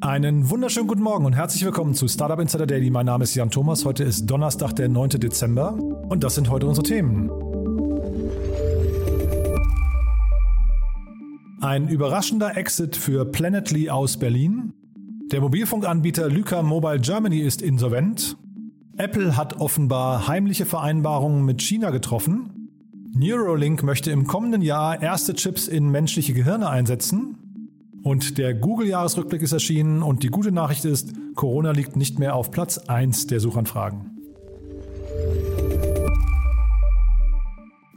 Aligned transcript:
Einen 0.00 0.50
wunderschönen 0.50 0.88
guten 0.88 1.02
Morgen 1.02 1.24
und 1.24 1.32
herzlich 1.32 1.64
willkommen 1.64 1.94
zu 1.94 2.06
Startup 2.06 2.38
Insider 2.38 2.66
Daily. 2.66 2.90
Mein 2.90 3.06
Name 3.06 3.24
ist 3.24 3.34
Jan 3.34 3.50
Thomas. 3.50 3.86
Heute 3.86 4.04
ist 4.04 4.26
Donnerstag, 4.26 4.74
der 4.74 4.90
9. 4.90 5.10
Dezember 5.10 5.72
und 5.72 6.22
das 6.22 6.34
sind 6.34 6.50
heute 6.50 6.66
unsere 6.66 6.86
Themen. 6.86 7.30
Ein 11.62 11.88
überraschender 11.88 12.58
Exit 12.58 12.94
für 12.94 13.24
Planetly 13.24 13.88
aus 13.88 14.18
Berlin. 14.18 14.74
Der 15.32 15.40
Mobilfunkanbieter 15.40 16.28
Lyca 16.28 16.62
Mobile 16.62 17.00
Germany 17.00 17.38
ist 17.38 17.62
insolvent. 17.62 18.36
Apple 18.98 19.36
hat 19.36 19.60
offenbar 19.60 20.28
heimliche 20.28 20.66
Vereinbarungen 20.66 21.44
mit 21.44 21.62
China 21.62 21.90
getroffen. 21.90 22.70
Neuralink 23.14 23.82
möchte 23.82 24.10
im 24.10 24.26
kommenden 24.26 24.60
Jahr 24.60 25.00
erste 25.00 25.32
Chips 25.32 25.68
in 25.68 25.88
menschliche 25.88 26.34
Gehirne 26.34 26.68
einsetzen. 26.68 27.45
Und 28.02 28.38
der 28.38 28.54
Google-Jahresrückblick 28.54 29.42
ist 29.42 29.52
erschienen 29.52 30.02
und 30.02 30.22
die 30.22 30.28
gute 30.28 30.52
Nachricht 30.52 30.84
ist, 30.84 31.12
Corona 31.34 31.72
liegt 31.72 31.96
nicht 31.96 32.18
mehr 32.18 32.34
auf 32.34 32.50
Platz 32.50 32.78
1 32.78 33.26
der 33.26 33.40
Suchanfragen. 33.40 34.16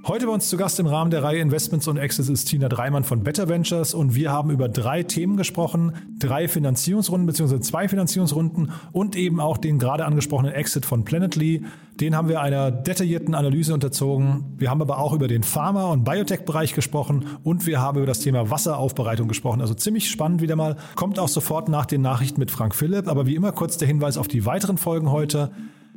Heute 0.09 0.25
bei 0.25 0.31
uns 0.31 0.49
zu 0.49 0.57
Gast 0.57 0.79
im 0.79 0.87
Rahmen 0.87 1.11
der 1.11 1.21
Reihe 1.21 1.39
Investments 1.39 1.87
und 1.87 1.97
Exits 1.97 2.29
ist 2.29 2.45
Tina 2.45 2.67
Dreimann 2.67 3.03
von 3.03 3.21
Better 3.21 3.47
Ventures 3.47 3.93
und 3.93 4.15
wir 4.15 4.31
haben 4.31 4.49
über 4.49 4.67
drei 4.67 5.03
Themen 5.03 5.37
gesprochen. 5.37 5.93
Drei 6.17 6.47
Finanzierungsrunden 6.47 7.27
bzw. 7.27 7.59
zwei 7.59 7.87
Finanzierungsrunden 7.87 8.71
und 8.91 9.15
eben 9.15 9.39
auch 9.39 9.59
den 9.59 9.77
gerade 9.77 10.05
angesprochenen 10.05 10.51
Exit 10.51 10.87
von 10.87 11.05
Planetly. 11.05 11.63
Den 11.99 12.15
haben 12.15 12.27
wir 12.27 12.41
einer 12.41 12.71
detaillierten 12.71 13.35
Analyse 13.35 13.71
unterzogen. 13.71 14.55
Wir 14.57 14.71
haben 14.71 14.81
aber 14.81 14.97
auch 14.97 15.13
über 15.13 15.27
den 15.27 15.43
Pharma- 15.43 15.91
und 15.91 16.05
Biotech-Bereich 16.05 16.73
gesprochen 16.73 17.25
und 17.43 17.67
wir 17.67 17.79
haben 17.79 17.99
über 17.99 18.07
das 18.07 18.21
Thema 18.21 18.49
Wasseraufbereitung 18.49 19.27
gesprochen. 19.27 19.61
Also 19.61 19.75
ziemlich 19.75 20.09
spannend 20.09 20.41
wieder 20.41 20.55
mal. 20.55 20.77
Kommt 20.95 21.19
auch 21.19 21.27
sofort 21.27 21.69
nach 21.69 21.85
den 21.85 22.01
Nachrichten 22.01 22.39
mit 22.39 22.49
Frank 22.49 22.73
Philipp. 22.73 23.07
Aber 23.07 23.27
wie 23.27 23.35
immer 23.35 23.51
kurz 23.51 23.77
der 23.77 23.87
Hinweis 23.87 24.17
auf 24.17 24.27
die 24.27 24.47
weiteren 24.47 24.79
Folgen 24.79 25.11
heute. 25.11 25.51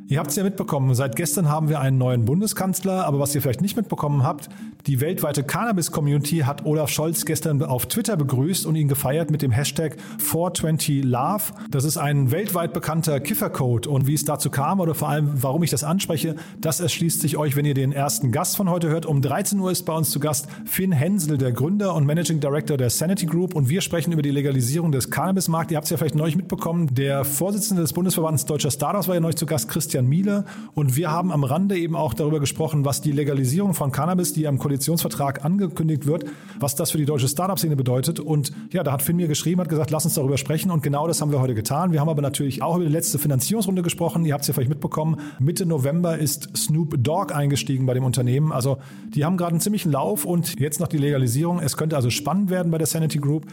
Ihr 0.09 0.19
habt 0.19 0.31
es 0.31 0.37
ja 0.37 0.43
mitbekommen, 0.43 0.95
seit 0.95 1.17
gestern 1.17 1.49
haben 1.49 1.69
wir 1.69 1.81
einen 1.81 1.97
neuen 1.97 2.25
Bundeskanzler, 2.25 3.07
aber 3.07 3.19
was 3.19 3.35
ihr 3.35 3.41
vielleicht 3.41 3.63
nicht 3.63 3.77
mitbekommen 3.77 4.25
habt, 4.25 4.51
die 4.87 5.01
weltweite 5.01 5.45
Cannabis-Community 5.45 6.41
hat 6.41 6.67
Olaf 6.67 6.91
Scholz 6.91 7.25
gestern 7.25 7.63
auf 7.63 7.87
Twitter 7.87 8.17
begrüßt 8.17 8.67
und 8.67 8.75
ihn 8.75 8.89
gefeiert 8.89 9.31
mit 9.31 9.41
dem 9.41 9.53
Hashtag 9.53 9.97
420Love. 10.19 11.53
Das 11.71 11.85
ist 11.85 11.99
ein 11.99 12.33
weltweit 12.33 12.73
bekannter 12.73 13.21
Kiffercode 13.21 13.87
und 13.87 14.07
wie 14.07 14.15
es 14.15 14.25
dazu 14.25 14.51
kam 14.51 14.81
oder 14.81 14.95
vor 14.95 15.09
allem, 15.09 15.31
warum 15.41 15.63
ich 15.63 15.71
das 15.71 15.85
anspreche, 15.85 16.35
das 16.61 16.81
erschließt 16.81 17.21
sich 17.21 17.37
euch, 17.37 17.55
wenn 17.55 17.65
ihr 17.65 17.75
den 17.75 17.93
ersten 17.93 18.33
Gast 18.33 18.57
von 18.57 18.69
heute 18.69 18.89
hört. 18.89 19.07
Um 19.07 19.23
13 19.23 19.59
Uhr 19.61 19.71
ist 19.71 19.85
bei 19.85 19.95
uns 19.95 20.11
zu 20.11 20.19
Gast 20.19 20.49
Finn 20.65 20.93
Hensel, 20.93 21.39
der 21.39 21.53
Gründer 21.53 21.95
und 21.95 22.05
Managing 22.05 22.41
Director 22.41 22.77
der 22.77 22.91
Sanity 22.91 23.27
Group 23.27 23.55
und 23.55 23.69
wir 23.69 23.81
sprechen 23.81 24.13
über 24.13 24.23
die 24.23 24.31
Legalisierung 24.31 24.91
des 24.91 25.11
Cannabismarkts. 25.11 25.71
Ihr 25.71 25.77
habt 25.77 25.85
es 25.85 25.91
ja 25.91 25.97
vielleicht 25.97 26.17
neulich 26.17 26.37
mitbekommen, 26.37 26.93
der 26.93 27.25
Vorsitzende 27.25 27.83
des 27.83 27.93
Bundesverbands 27.93 28.45
Deutscher 28.45 28.71
Startups 28.71 29.07
war 29.07 29.15
ja 29.15 29.21
neulich 29.21 29.37
zu 29.37 29.47
Gast, 29.47 29.69
Christian 29.69 30.02
Miele 30.09 30.45
und 30.75 30.97
wir 30.97 31.11
haben 31.11 31.33
am 31.33 31.45
Rande 31.45 31.79
eben 31.79 31.97
auch 31.97 32.15
darüber 32.15 32.41
gesprochen, 32.41 32.85
was 32.85 33.01
die 33.01 33.13
Legalisierung 33.13 33.75
von 33.75 33.93
Cannabis, 33.93 34.33
die 34.33 34.47
am 34.47 34.59
Koalitionsvertrag 34.59 35.45
angekündigt 35.45 36.07
wird, 36.07 36.25
was 36.59 36.75
das 36.75 36.91
für 36.91 36.99
die 36.99 37.05
deutsche 37.05 37.29
Startup-Szene 37.29 37.77
bedeutet. 37.77 38.21
Und 38.21 38.53
ja, 38.71 38.83
da 38.83 38.93
hat 38.93 39.03
Finn 39.03 39.17
mir 39.17 39.29
geschrieben, 39.29 39.61
hat 39.61 39.69
gesagt, 39.69 39.91
lass 39.91 40.05
uns 40.05 40.15
darüber 40.15 40.39
sprechen. 40.39 40.71
Und 40.71 40.83
genau 40.83 41.07
das 41.07 41.21
haben 41.21 41.33
wir 41.33 41.41
heute 41.41 41.55
getan. 41.55 41.93
Wir 41.93 42.01
haben 42.01 42.09
aber 42.09 42.23
natürlich 42.23 42.63
auch 42.63 42.77
über 42.77 42.85
die 42.85 42.93
letzte 42.93 43.19
Finanzierungsrunde 43.19 43.83
gesprochen. 43.83 44.25
Ihr 44.25 44.35
habt 44.35 44.43
es 44.43 44.49
ja 44.49 44.55
vielleicht 44.55 44.71
mitbekommen. 44.71 45.21
Mitte 45.39 45.67
November 45.67 46.19
ist 46.19 46.57
Snoop 46.57 46.97
Dogg 47.03 47.35
eingestiegen 47.35 47.87
bei 47.87 47.95
dem 47.95 48.05
Unternehmen. 48.05 48.53
Also 48.53 48.79
die 49.15 49.25
haben 49.25 49.37
gerade 49.37 49.53
einen 49.53 49.61
ziemlichen 49.61 49.93
Lauf 49.93 50.25
und 50.25 50.59
jetzt 50.61 50.81
noch 50.81 50.89
die 50.89 50.99
Legalisierung. 50.99 51.61
Es 51.61 51.77
könnte 51.77 51.97
also 51.97 52.11
spannend 52.11 52.51
werden 52.51 52.71
bei 52.71 52.79
der 52.79 52.87
Sanity 52.87 53.19
Group. 53.19 53.47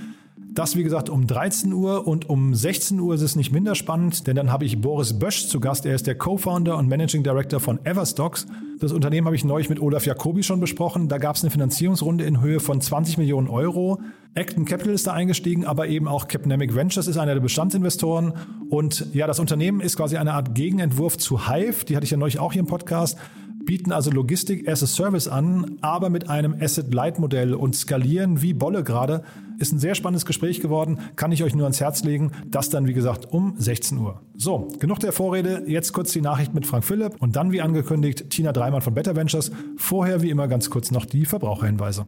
Das, 0.51 0.75
wie 0.75 0.83
gesagt, 0.83 1.09
um 1.09 1.27
13 1.27 1.71
Uhr 1.73 2.07
und 2.07 2.27
um 2.27 2.55
16 2.55 2.99
Uhr 2.99 3.13
ist 3.13 3.21
es 3.21 3.35
nicht 3.35 3.51
minder 3.51 3.75
spannend, 3.75 4.25
denn 4.25 4.35
dann 4.35 4.51
habe 4.51 4.65
ich 4.65 4.81
Boris 4.81 5.17
Bösch 5.17 5.47
zu 5.47 5.59
Gast. 5.59 5.85
Er 5.85 5.93
ist 5.93 6.07
der 6.07 6.15
Co-Founder 6.15 6.75
und 6.77 6.87
Managing 6.87 7.21
Director 7.23 7.59
von 7.59 7.79
Everstocks. 7.85 8.47
Das 8.79 8.91
Unternehmen 8.91 9.27
habe 9.27 9.35
ich 9.35 9.45
neulich 9.45 9.69
mit 9.69 9.79
Olaf 9.79 10.05
Jacobi 10.05 10.41
schon 10.41 10.59
besprochen. 10.59 11.07
Da 11.07 11.19
gab 11.19 11.35
es 11.35 11.43
eine 11.43 11.51
Finanzierungsrunde 11.51 12.23
in 12.23 12.41
Höhe 12.41 12.59
von 12.59 12.81
20 12.81 13.19
Millionen 13.19 13.47
Euro. 13.47 14.01
Acton 14.33 14.65
Capital 14.65 14.93
ist 14.93 15.05
da 15.05 15.13
eingestiegen, 15.13 15.65
aber 15.65 15.87
eben 15.87 16.07
auch 16.07 16.27
Capnamic 16.27 16.73
Ventures 16.73 17.07
ist 17.07 17.17
einer 17.17 17.35
der 17.35 17.41
Bestandsinvestoren. 17.41 18.33
Und 18.69 19.13
ja, 19.13 19.27
das 19.27 19.39
Unternehmen 19.39 19.81
ist 19.81 19.97
quasi 19.97 20.17
eine 20.17 20.33
Art 20.33 20.55
Gegenentwurf 20.55 21.17
zu 21.17 21.47
Hive. 21.47 21.85
Die 21.85 21.95
hatte 21.95 22.05
ich 22.05 22.11
ja 22.11 22.17
neulich 22.17 22.39
auch 22.39 22.53
hier 22.53 22.61
im 22.61 22.67
Podcast 22.67 23.17
bieten 23.65 23.91
also 23.91 24.09
Logistik 24.09 24.67
as 24.67 24.81
a 24.81 24.87
Service 24.87 25.27
an, 25.27 25.77
aber 25.81 26.09
mit 26.09 26.27
einem 26.27 26.55
Asset-Light-Modell 26.59 27.53
und 27.53 27.75
skalieren 27.75 28.41
wie 28.41 28.53
Bolle 28.53 28.83
gerade. 28.83 29.23
Ist 29.59 29.73
ein 29.73 29.79
sehr 29.79 29.93
spannendes 29.93 30.25
Gespräch 30.25 30.61
geworden, 30.61 30.99
kann 31.15 31.31
ich 31.31 31.43
euch 31.43 31.53
nur 31.53 31.65
ans 31.65 31.79
Herz 31.79 32.03
legen. 32.03 32.31
Das 32.47 32.69
dann, 32.69 32.87
wie 32.87 32.93
gesagt, 32.93 33.31
um 33.31 33.55
16 33.57 33.97
Uhr. 33.97 34.21
So, 34.35 34.69
genug 34.79 34.99
der 34.99 35.11
Vorrede. 35.11 35.63
Jetzt 35.67 35.91
kurz 35.91 36.11
die 36.13 36.21
Nachricht 36.21 36.53
mit 36.53 36.65
Frank 36.65 36.85
Philipp 36.85 37.15
und 37.19 37.35
dann, 37.35 37.51
wie 37.51 37.61
angekündigt, 37.61 38.29
Tina 38.29 38.53
Dreimann 38.53 38.81
von 38.81 38.93
Better 38.93 39.15
Ventures. 39.15 39.51
Vorher, 39.77 40.21
wie 40.21 40.29
immer, 40.29 40.47
ganz 40.47 40.69
kurz 40.69 40.91
noch 40.91 41.05
die 41.05 41.25
Verbraucherhinweise. 41.25 42.07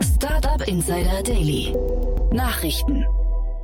Startup 0.00 0.66
Insider 0.66 1.22
Daily. 1.22 1.74
Nachrichten. 2.32 3.04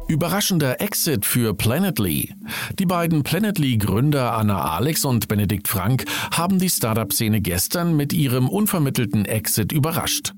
Überraschender 0.09 0.81
Exit 0.81 1.27
für 1.27 1.55
Planetly. 1.55 2.35
Die 2.79 2.87
beiden 2.87 3.23
Planetly-Gründer 3.23 4.33
Anna 4.33 4.77
Alex 4.77 5.05
und 5.05 5.29
Benedikt 5.29 5.69
Frank 5.69 6.07
haben 6.33 6.59
die 6.59 6.71
Startup-Szene 6.71 7.43
gestern 7.43 7.95
mit 7.95 8.15
ihrem 8.15 8.49
unvermittelten 8.49 9.27
Exit 9.27 9.71
überrascht. 9.71 10.33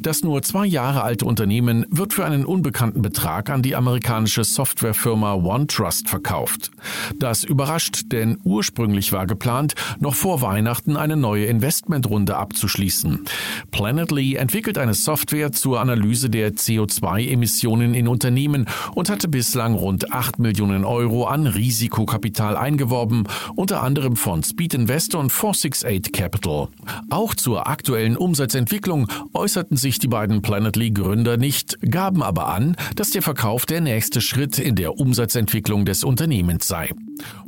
Das 0.00 0.22
nur 0.22 0.42
zwei 0.42 0.66
Jahre 0.66 1.02
alte 1.02 1.24
Unternehmen 1.24 1.86
wird 1.90 2.12
für 2.12 2.24
einen 2.24 2.44
unbekannten 2.44 3.02
Betrag 3.02 3.50
an 3.50 3.62
die 3.62 3.76
amerikanische 3.76 4.44
Softwarefirma 4.44 5.34
OneTrust 5.34 6.08
verkauft. 6.08 6.70
Das 7.18 7.44
überrascht, 7.44 8.12
denn 8.12 8.38
ursprünglich 8.44 9.12
war 9.12 9.26
geplant, 9.26 9.74
noch 10.00 10.14
vor 10.14 10.42
Weihnachten 10.42 10.96
eine 10.96 11.16
neue 11.16 11.46
Investmentrunde 11.46 12.36
abzuschließen. 12.36 13.24
Planetly 13.70 14.36
entwickelt 14.36 14.78
eine 14.78 14.94
Software 14.94 15.52
zur 15.52 15.80
Analyse 15.80 16.30
der 16.30 16.52
CO2-Emissionen 16.52 17.94
in 17.94 18.08
Unternehmen 18.08 18.66
und 18.94 19.10
hatte 19.10 19.28
bislang 19.28 19.74
rund 19.74 20.12
8 20.12 20.38
Millionen 20.38 20.84
Euro 20.84 21.26
an 21.26 21.46
Risikokapital 21.46 22.56
eingeworben, 22.56 23.24
unter 23.54 23.82
anderem 23.82 24.16
von 24.16 24.42
Speed 24.42 24.74
Invest 24.74 25.14
und 25.14 25.30
468 25.30 26.12
Capital. 26.12 26.68
Auch 27.10 27.34
zur 27.34 27.68
aktuellen 27.68 28.16
Umsatzentwicklung 28.16 29.08
äußerten 29.48 29.78
sich 29.78 29.98
die 29.98 30.08
beiden 30.08 30.42
Planetly-Gründer 30.42 31.38
nicht, 31.38 31.78
gaben 31.80 32.22
aber 32.22 32.48
an, 32.48 32.76
dass 32.96 33.12
der 33.12 33.22
Verkauf 33.22 33.64
der 33.64 33.80
nächste 33.80 34.20
Schritt 34.20 34.58
in 34.58 34.74
der 34.74 34.98
Umsatzentwicklung 34.98 35.86
des 35.86 36.04
Unternehmens 36.04 36.68
sei. 36.68 36.90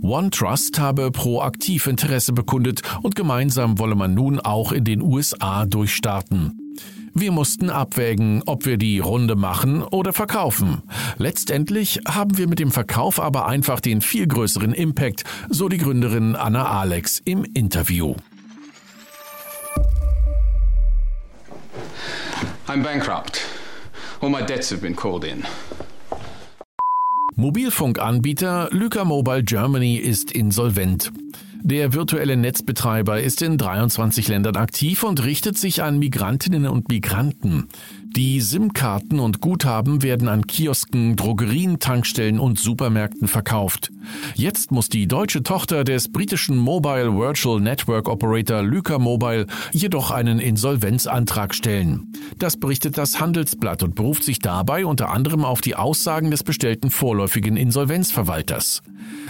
OneTrust 0.00 0.80
habe 0.80 1.10
proaktiv 1.10 1.86
Interesse 1.86 2.32
bekundet 2.32 2.80
und 3.02 3.16
gemeinsam 3.16 3.78
wolle 3.78 3.96
man 3.96 4.14
nun 4.14 4.40
auch 4.40 4.72
in 4.72 4.84
den 4.84 5.02
USA 5.02 5.66
durchstarten. 5.66 6.72
Wir 7.12 7.32
mussten 7.32 7.68
abwägen, 7.68 8.44
ob 8.46 8.64
wir 8.64 8.78
die 8.78 8.98
Runde 8.98 9.36
machen 9.36 9.82
oder 9.82 10.14
verkaufen. 10.14 10.80
Letztendlich 11.18 12.00
haben 12.08 12.38
wir 12.38 12.48
mit 12.48 12.60
dem 12.60 12.70
Verkauf 12.70 13.20
aber 13.20 13.46
einfach 13.46 13.78
den 13.78 14.00
viel 14.00 14.26
größeren 14.26 14.72
Impact, 14.72 15.24
so 15.50 15.68
die 15.68 15.76
Gründerin 15.76 16.34
Anna 16.34 16.64
Alex 16.64 17.20
im 17.26 17.44
Interview. 17.44 18.14
I'm 22.70 22.84
bankrupt. 22.84 23.40
All 24.20 24.30
my 24.30 24.42
debts 24.42 24.70
have 24.70 24.80
been 24.80 24.94
called 24.94 25.24
in. 25.24 25.42
Mobilfunkanbieter 27.34 28.68
Lyca 28.70 29.04
Mobile 29.04 29.42
Germany 29.42 29.96
ist 29.96 30.30
insolvent. 30.30 31.10
Der 31.64 31.92
virtuelle 31.92 32.36
Netzbetreiber 32.36 33.20
ist 33.20 33.42
in 33.42 33.58
23 33.58 34.28
Ländern 34.28 34.54
aktiv 34.54 35.02
und 35.02 35.24
richtet 35.24 35.58
sich 35.58 35.82
an 35.82 35.98
Migrantinnen 35.98 36.68
und 36.68 36.88
Migranten. 36.88 37.68
Die 38.16 38.40
SIM-Karten 38.40 39.20
und 39.20 39.40
Guthaben 39.40 40.02
werden 40.02 40.26
an 40.26 40.44
Kiosken, 40.48 41.14
Drogerien, 41.14 41.78
Tankstellen 41.78 42.40
und 42.40 42.58
Supermärkten 42.58 43.28
verkauft. 43.28 43.92
Jetzt 44.34 44.72
muss 44.72 44.88
die 44.88 45.06
deutsche 45.06 45.44
Tochter 45.44 45.84
des 45.84 46.10
britischen 46.10 46.56
Mobile 46.56 47.14
Virtual 47.16 47.60
Network 47.60 48.08
Operator 48.08 48.62
Lyca 48.62 48.98
Mobile 48.98 49.46
jedoch 49.70 50.10
einen 50.10 50.40
Insolvenzantrag 50.40 51.54
stellen. 51.54 52.12
Das 52.36 52.56
berichtet 52.56 52.98
das 52.98 53.20
Handelsblatt 53.20 53.84
und 53.84 53.94
beruft 53.94 54.24
sich 54.24 54.40
dabei 54.40 54.84
unter 54.84 55.10
anderem 55.10 55.44
auf 55.44 55.60
die 55.60 55.76
Aussagen 55.76 56.32
des 56.32 56.42
bestellten 56.42 56.90
vorläufigen 56.90 57.56
Insolvenzverwalters. 57.56 58.82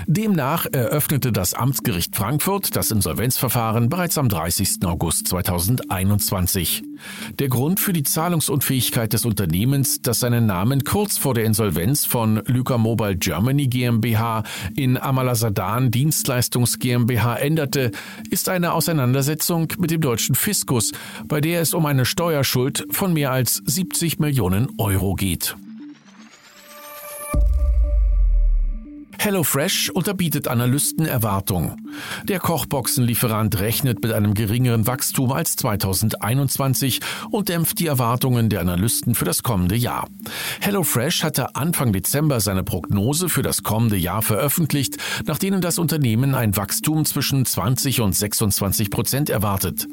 Demnach 0.07 0.67
eröffnete 0.73 1.33
das 1.33 1.53
Amtsgericht 1.53 2.17
Frankfurt 2.17 2.75
das 2.75 2.91
Insolvenzverfahren 2.91 3.91
bereits 3.91 4.17
am 4.17 4.31
30. 4.31 4.85
August 4.87 5.29
2021. 5.29 6.90
Der 7.39 7.49
Grund 7.49 7.81
für 7.81 7.93
die 7.93 8.03
Zahlungsunfähigkeit 8.03 9.13
des 9.13 9.25
Unternehmens, 9.25 10.03
das 10.03 10.21
seinen 10.21 10.47
Namen 10.47 10.85
kurz 10.85 11.19
vor 11.19 11.35
der 11.35 11.45
Insolvenz 11.45 12.05
von 12.05 12.43
Lyca 12.47 12.79
Mobile 12.79 13.17
Germany 13.17 13.67
GmbH 13.67 14.43
in 14.75 15.01
Amalasadan 15.01 15.91
Dienstleistungs 15.91 16.79
GmbH 16.79 17.37
änderte, 17.37 17.91
ist 18.31 18.49
eine 18.49 18.73
Auseinandersetzung 18.73 19.73
mit 19.79 19.91
dem 19.91 20.01
deutschen 20.01 20.35
Fiskus, 20.35 20.93
bei 21.27 21.41
der 21.41 21.61
es 21.61 21.75
um 21.75 21.87
eine 21.87 22.05
Steuerschuld 22.05 22.87
von 22.91 23.13
mehr 23.13 23.33
als 23.33 23.63
70 23.65 24.19
Millionen 24.19 24.69
Euro 24.79 25.15
geht. 25.15 25.57
HelloFresh 29.23 29.91
unterbietet 29.91 30.49
Analysten 30.49 31.05
Erwartung. 31.05 31.77
Der 32.25 32.39
Kochboxenlieferant 32.39 33.61
rechnet 33.61 34.03
mit 34.03 34.15
einem 34.15 34.33
geringeren 34.33 34.87
Wachstum 34.87 35.31
als 35.31 35.57
2021 35.57 37.01
und 37.31 37.51
dämpft 37.51 37.81
die 37.81 37.87
Erwartungen 37.87 38.49
der 38.49 38.63
Analysten 38.63 39.15
für 39.15 39.27
das 39.27 39.43
kommende 39.43 39.77
Jahr. 39.77 40.09
HelloFresh 40.61 41.23
hatte 41.23 41.55
Anfang 41.55 41.93
Dezember 41.93 42.41
seine 42.41 42.65
Prognose 42.65 43.29
für 43.29 43.43
das 43.43 43.63
kommende 43.63 43.99
Jahr 43.99 44.23
veröffentlicht, 44.23 44.97
nach 45.27 45.37
denen 45.37 45.61
das 45.61 45.79
Unternehmen 45.79 46.35
ein 46.35 46.57
Wachstum 46.57 47.05
zwischen 47.05 47.45
20 47.45 48.01
und 48.01 48.15
26 48.15 48.91
Prozent 48.91 49.29
erwartet. 49.29 49.87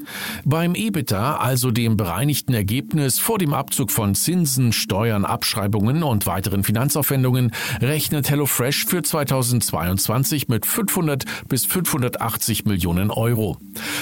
Beim 0.45 0.73
EBITDA, 0.73 1.35
also 1.35 1.71
dem 1.71 1.97
bereinigten 1.97 2.53
Ergebnis 2.53 3.19
vor 3.19 3.39
dem 3.39 3.53
Abzug 3.53 3.91
von 3.91 4.15
Zinsen, 4.15 4.71
Steuern, 4.71 5.25
Abschreibungen 5.25 6.01
und 6.01 6.27
weiteren 6.27 6.63
Finanzaufwendungen, 6.63 7.51
rechnet 7.81 8.29
HelloFresh 8.29 8.85
für 8.85 9.03
2022 9.25 10.47
mit 10.47 10.65
500 10.65 11.23
bis 11.49 11.65
580 11.65 12.65
Millionen 12.65 13.09
Euro. 13.09 13.57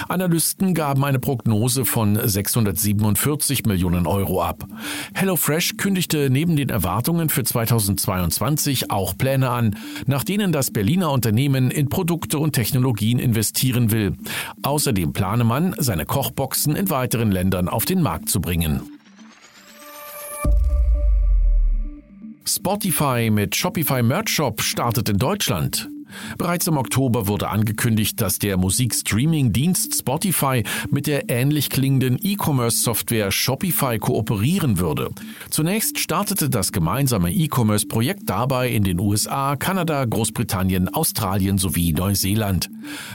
Analysten 0.10 0.74
gaben 0.74 1.04
eine 1.06 1.20
Prognose 1.20 1.86
von 1.86 2.20
647 2.28 3.66
Millionen 3.66 4.08
Euro 4.08 4.44
ab. 4.44 4.66
HelloFresh 5.14 5.78
kündigte 5.78 6.30
neben 6.30 6.56
den 6.56 6.70
Erwartungen 6.70 7.30
für 7.30 7.44
2022 7.44 8.92
auch 8.92 9.18
Pläne 9.18 9.50
an, 9.50 9.78
nach 10.06 10.24
denen 10.24 10.52
das 10.52 10.72
Berliner 10.72 11.12
Unternehmen 11.12 11.72
in 11.72 11.90
Produkte 11.90 12.40
und 12.40 12.54
Technologien 12.54 13.20
investieren 13.20 13.92
will. 13.92 14.14
Außerdem 14.64 15.14
plane 15.14 15.44
man, 15.44 15.76
seine 15.78 16.06
Kochboxen 16.06 16.76
in 16.76 16.90
weiteren 16.90 17.32
Ländern 17.32 17.70
auf 17.70 17.86
den 17.86 18.02
Markt 18.02 18.30
zu 18.30 18.42
bringen. 18.42 18.95
Spotify 22.48 23.30
mit 23.32 23.56
Shopify 23.56 24.04
Merch 24.04 24.30
Shop 24.30 24.62
startet 24.62 25.10
in 25.10 25.18
Deutschland. 25.18 25.90
Bereits 26.38 26.68
im 26.68 26.78
Oktober 26.78 27.28
wurde 27.28 27.50
angekündigt, 27.50 28.22
dass 28.22 28.40
der 28.40 28.58
Musikstreaming-Dienst 28.58 29.96
Spotify 30.00 30.64
mit 30.90 31.08
der 31.08 31.30
ähnlich 31.30 31.70
klingenden 31.70 32.18
E-Commerce-Software 32.22 33.32
Shopify 33.32 34.00
kooperieren 34.00 34.80
würde. 34.80 35.10
Zunächst 35.50 36.00
startete 36.00 36.50
das 36.50 36.72
gemeinsame 36.72 37.32
E-Commerce-Projekt 37.32 38.30
dabei 38.30 38.70
in 38.70 38.84
den 38.84 39.00
USA, 39.00 39.56
Kanada, 39.56 40.06
Großbritannien, 40.06 40.90
Australien 40.90 41.58
sowie 41.58 41.94
Neuseeland. 41.94 42.70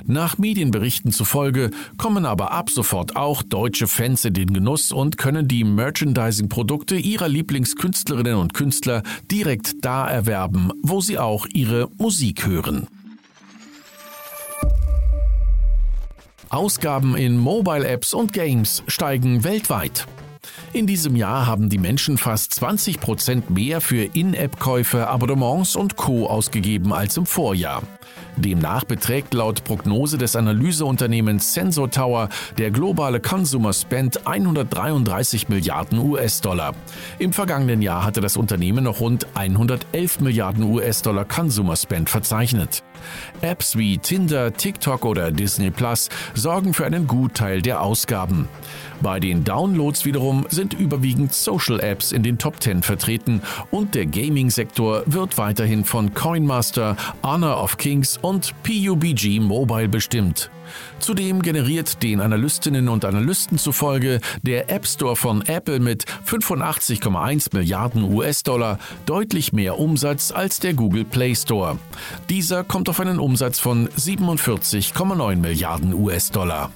Nach 0.07 0.39
Medienberichten 0.39 1.13
zufolge 1.13 1.71
kommen 1.97 2.27
aber 2.27 2.53
ab 2.53 2.71
sofort 2.71 3.17
auch 3.17 3.43
deutsche 3.43 3.87
Fans 3.87 4.25
in 4.25 4.35
den 4.35 4.53
Genuss 4.53 4.93
und 4.93 5.19
können 5.19 5.49
die 5.49 5.65
Merchandising-Produkte 5.65 6.97
ihrer 6.97 7.29
Lieblingskünstlerinnen 7.29 8.37
und 8.37 8.55
Künstler 8.55 9.03
direkt 9.31 9.85
da 9.85 10.09
erwerben, 10.09 10.73
wo 10.83 11.01
sie 11.01 11.19
auch 11.19 11.47
ihre 11.53 11.89
Musik 11.99 12.47
hören. 12.47 12.89
Ausgaben 16.51 17.17
in 17.17 17.39
Mobile-Apps 17.39 18.13
und 18.13 18.33
Games 18.33 18.83
steigen 18.89 19.45
weltweit. 19.45 20.09
In 20.73 20.89
diesem 20.89 21.15
Jahr 21.15 21.47
haben 21.47 21.69
die 21.69 21.79
Menschen 21.79 22.19
fast 22.19 22.53
20 22.55 23.01
Prozent 23.01 23.51
mehr 23.51 23.81
für 23.81 24.03
In-App-Käufe, 24.03 25.07
Abonnements 25.07 25.77
und 25.77 25.95
Co. 25.95 26.27
ausgegeben 26.27 26.93
als 26.93 27.17
im 27.17 27.27
Vorjahr. 27.27 27.85
Demnach 28.37 28.83
beträgt 28.83 29.33
laut 29.33 29.63
Prognose 29.63 30.19
des 30.19 30.35
Analyseunternehmens 30.35 31.55
Sensor 31.55 31.89
Tower 31.89 32.29
der 32.59 32.73
globale 32.73 33.21
Consumer 33.21 33.73
Spend 33.73 34.27
133 34.27 35.49
Milliarden 35.49 36.01
US-Dollar. 36.01 36.75
Im 37.21 37.33
vergangenen 37.33 37.81
Jahr 37.81 38.05
hatte 38.05 38.21
das 38.21 38.37
Unternehmen 38.37 38.83
noch 38.83 38.99
rund 38.99 39.25
111 39.35 40.19
Milliarden 40.19 40.65
US-Dollar 40.65 41.27
Consumer 41.27 41.77
Spend 41.77 42.11
verzeichnet. 42.11 42.83
Apps 43.41 43.77
wie 43.77 43.99
Tinder, 43.99 44.53
TikTok 44.53 45.05
oder 45.05 45.31
Disney 45.31 45.71
Plus 45.71 46.09
sorgen 46.35 46.75
für 46.75 46.87
einen 46.87 47.07
Gutteil 47.07 47.63
der 47.63 47.83
Ausgaben. 47.83 48.49
Bei 49.01 49.19
den 49.19 49.45
Downloads 49.45 50.05
wiederum 50.05 50.47
sind 50.51 50.75
überwiegend 50.75 51.33
Social 51.33 51.81
Apps 51.81 52.13
in 52.13 52.23
den 52.23 52.37
Top 52.39 52.63
10 52.63 52.83
vertreten 52.83 53.41
und 53.71 53.95
der 53.95 54.07
Gaming-Sektor 54.07 55.03
wird 55.07 55.39
weiterhin 55.39 55.85
von 55.85 56.13
Coinmaster, 56.13 56.97
Honor 57.23 57.63
of 57.63 57.79
Kings 57.79 58.19
und 58.21 58.55
PUBG 58.63 59.41
Mobile 59.41 59.89
bestimmt. 59.89 60.51
Zudem 60.99 61.43
generiert 61.43 62.03
den 62.03 62.21
Analystinnen 62.21 62.89
und 62.89 63.05
Analysten 63.05 63.59
zufolge 63.59 64.21
der 64.43 64.71
App 64.71 64.87
Store 64.87 65.17
von 65.17 65.43
Apple 65.43 65.81
mit 65.81 66.05
85,1 66.27 67.55
Milliarden 67.55 68.03
US-Dollar 68.05 68.79
deutlich 69.07 69.53
mehr 69.53 69.79
Umsatz 69.79 70.33
als 70.33 70.61
der 70.61 70.75
Google 70.75 71.05
Play 71.05 71.35
Store. 71.35 71.79
Dieser 72.29 72.65
kommt 72.65 72.89
auf 72.89 73.01
einen 73.01 73.19
Umsatz 73.19 73.59
von 73.59 73.89
47,9 73.89 75.37
Milliarden 75.37 75.95
US-Dollar. 75.95 76.71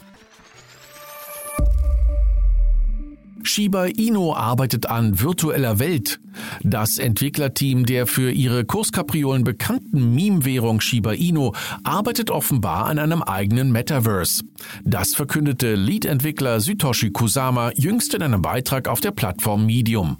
Shiba 3.42 3.86
Inu 3.86 4.32
arbeitet 4.32 4.86
an 4.86 5.20
virtueller 5.20 5.78
Welt. 5.78 6.18
Das 6.62 6.98
Entwicklerteam 6.98 7.86
der 7.86 8.06
für 8.06 8.30
ihre 8.30 8.64
Kurskapriolen 8.64 9.44
bekannten 9.44 10.14
Meme-Währung 10.14 10.80
Shiba 10.80 11.12
Inu 11.12 11.52
arbeitet 11.82 12.30
offenbar 12.30 12.86
an 12.86 12.98
einem 12.98 13.22
eigenen 13.22 13.72
Metaverse. 13.72 14.44
Das 14.84 15.14
verkündete 15.14 15.74
Lead-Entwickler 15.74 16.60
Satoshi 16.60 17.10
Kusama 17.10 17.70
jüngst 17.74 18.14
in 18.14 18.22
einem 18.22 18.42
Beitrag 18.42 18.88
auf 18.88 19.00
der 19.00 19.12
Plattform 19.12 19.66
Medium. 19.66 20.16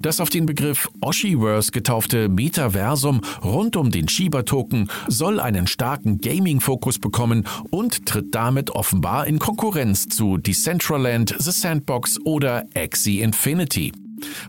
Das 0.00 0.20
auf 0.20 0.28
den 0.28 0.46
Begriff 0.46 0.88
Oshiverse 1.00 1.72
getaufte 1.72 2.28
Metaversum 2.28 3.20
rund 3.42 3.76
um 3.76 3.90
den 3.90 4.08
Shiba-Token 4.08 4.90
soll 5.08 5.40
einen 5.40 5.66
starken 5.66 6.20
Gaming-Fokus 6.20 6.98
bekommen 6.98 7.46
und 7.70 8.06
tritt 8.06 8.34
damit 8.34 8.70
offenbar 8.70 9.26
in 9.26 9.38
Konkurrenz 9.38 10.08
zu 10.08 10.36
Decentraland, 10.36 11.34
The 11.38 11.50
Sandbox 11.50 12.18
oder 12.24 12.64
Axie 12.74 13.20
Infinity. 13.20 13.92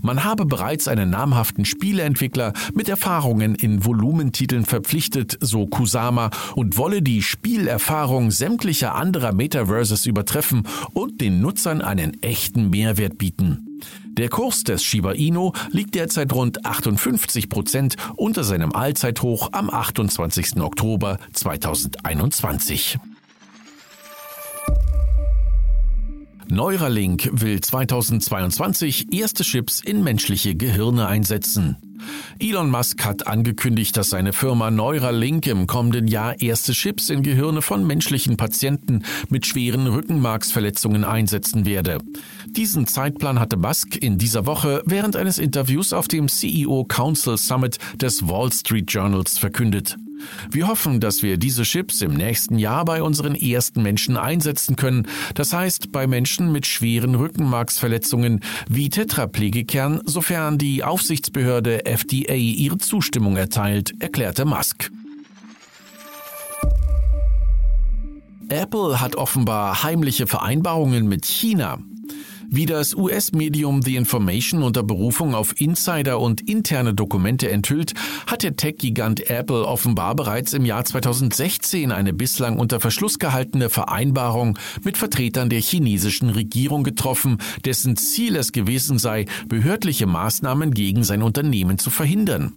Man 0.01 0.23
habe 0.23 0.45
bereits 0.45 0.87
einen 0.87 1.09
namhaften 1.09 1.65
Spieleentwickler 1.65 2.53
mit 2.73 2.89
Erfahrungen 2.89 3.55
in 3.55 3.85
Volumentiteln 3.85 4.65
verpflichtet, 4.65 5.37
so 5.41 5.67
Kusama, 5.67 6.29
und 6.55 6.77
wolle 6.77 7.01
die 7.01 7.21
Spielerfahrung 7.21 8.31
sämtlicher 8.31 8.95
anderer 8.95 9.33
Metaverses 9.33 10.05
übertreffen 10.05 10.63
und 10.93 11.21
den 11.21 11.41
Nutzern 11.41 11.81
einen 11.81 12.21
echten 12.21 12.69
Mehrwert 12.69 13.17
bieten. 13.17 13.67
Der 14.17 14.29
Kurs 14.29 14.63
des 14.63 14.83
Shiba 14.83 15.11
Inu 15.11 15.51
liegt 15.71 15.93
derzeit 15.93 16.33
rund 16.33 16.65
58 16.65 17.49
Prozent 17.49 17.95
unter 18.15 18.43
seinem 18.43 18.73
Allzeithoch 18.73 19.49
am 19.51 19.69
28. 19.69 20.59
Oktober 20.59 21.19
2021. 21.33 22.97
Neuralink 26.49 27.29
will 27.33 27.59
2022 27.59 29.13
erste 29.13 29.43
Chips 29.43 29.81
in 29.81 30.01
menschliche 30.03 30.55
Gehirne 30.55 31.07
einsetzen. 31.07 31.75
Elon 32.39 32.69
Musk 32.69 33.03
hat 33.03 33.27
angekündigt, 33.27 33.97
dass 33.97 34.11
seine 34.11 34.31
Firma 34.31 34.71
Neuralink 34.71 35.45
im 35.47 35.67
kommenden 35.67 36.07
Jahr 36.07 36.39
erste 36.39 36.71
Chips 36.71 37.09
in 37.09 37.21
Gehirne 37.21 37.61
von 37.61 37.85
menschlichen 37.85 38.37
Patienten 38.37 39.03
mit 39.29 39.45
schweren 39.45 39.87
Rückenmarksverletzungen 39.87 41.03
einsetzen 41.03 41.65
werde. 41.65 41.97
Diesen 42.45 42.87
Zeitplan 42.87 43.41
hatte 43.41 43.57
Musk 43.57 43.97
in 43.97 44.17
dieser 44.17 44.45
Woche 44.45 44.83
während 44.85 45.17
eines 45.17 45.39
Interviews 45.39 45.91
auf 45.91 46.07
dem 46.07 46.29
CEO 46.29 46.85
Council 46.85 47.37
Summit 47.37 47.77
des 48.01 48.25
Wall 48.27 48.53
Street 48.53 48.89
Journals 48.89 49.37
verkündet. 49.37 49.97
Wir 50.51 50.67
hoffen, 50.67 50.99
dass 50.99 51.23
wir 51.23 51.37
diese 51.37 51.63
Chips 51.63 52.01
im 52.01 52.13
nächsten 52.13 52.57
Jahr 52.57 52.85
bei 52.85 53.01
unseren 53.01 53.35
ersten 53.35 53.81
Menschen 53.83 54.17
einsetzen 54.17 54.75
können, 54.75 55.07
das 55.35 55.53
heißt 55.53 55.91
bei 55.91 56.07
Menschen 56.07 56.51
mit 56.51 56.65
schweren 56.65 57.15
Rückenmarksverletzungen 57.15 58.41
wie 58.69 58.89
Tetraplegikern, 58.89 60.01
sofern 60.05 60.57
die 60.57 60.83
Aufsichtsbehörde 60.83 61.85
FDA 61.85 62.33
ihre 62.33 62.77
Zustimmung 62.77 63.37
erteilt, 63.37 63.93
erklärte 63.99 64.45
Musk. 64.45 64.91
Apple 68.49 69.01
hat 69.01 69.15
offenbar 69.15 69.83
heimliche 69.83 70.25
Vereinbarungen 70.25 71.07
mit 71.07 71.25
China. 71.25 71.79
Wie 72.49 72.65
das 72.65 72.95
US-Medium 72.95 73.81
The 73.81 73.97
Information 73.97 74.63
unter 74.63 74.81
Berufung 74.81 75.35
auf 75.35 75.59
Insider 75.59 76.19
und 76.21 76.47
interne 76.47 76.93
Dokumente 76.93 77.51
enthüllt, 77.51 77.93
hat 78.25 78.41
der 78.41 78.55
Tech-Gigant 78.55 79.29
Apple 79.29 79.65
offenbar 79.65 80.15
bereits 80.15 80.53
im 80.53 80.63
Jahr 80.63 80.85
2016 80.85 81.91
eine 81.91 82.13
bislang 82.13 82.57
unter 82.57 82.79
Verschluss 82.79 83.19
gehaltene 83.19 83.69
Vereinbarung 83.69 84.57
mit 84.81 84.97
Vertretern 84.97 85.49
der 85.49 85.59
chinesischen 85.59 86.29
Regierung 86.29 86.83
getroffen, 86.83 87.39
dessen 87.65 87.97
Ziel 87.97 88.37
es 88.37 88.53
gewesen 88.53 88.97
sei, 88.97 89.25
behördliche 89.49 90.07
Maßnahmen 90.07 90.73
gegen 90.73 91.03
sein 91.03 91.23
Unternehmen 91.23 91.77
zu 91.77 91.89
verhindern. 91.89 92.53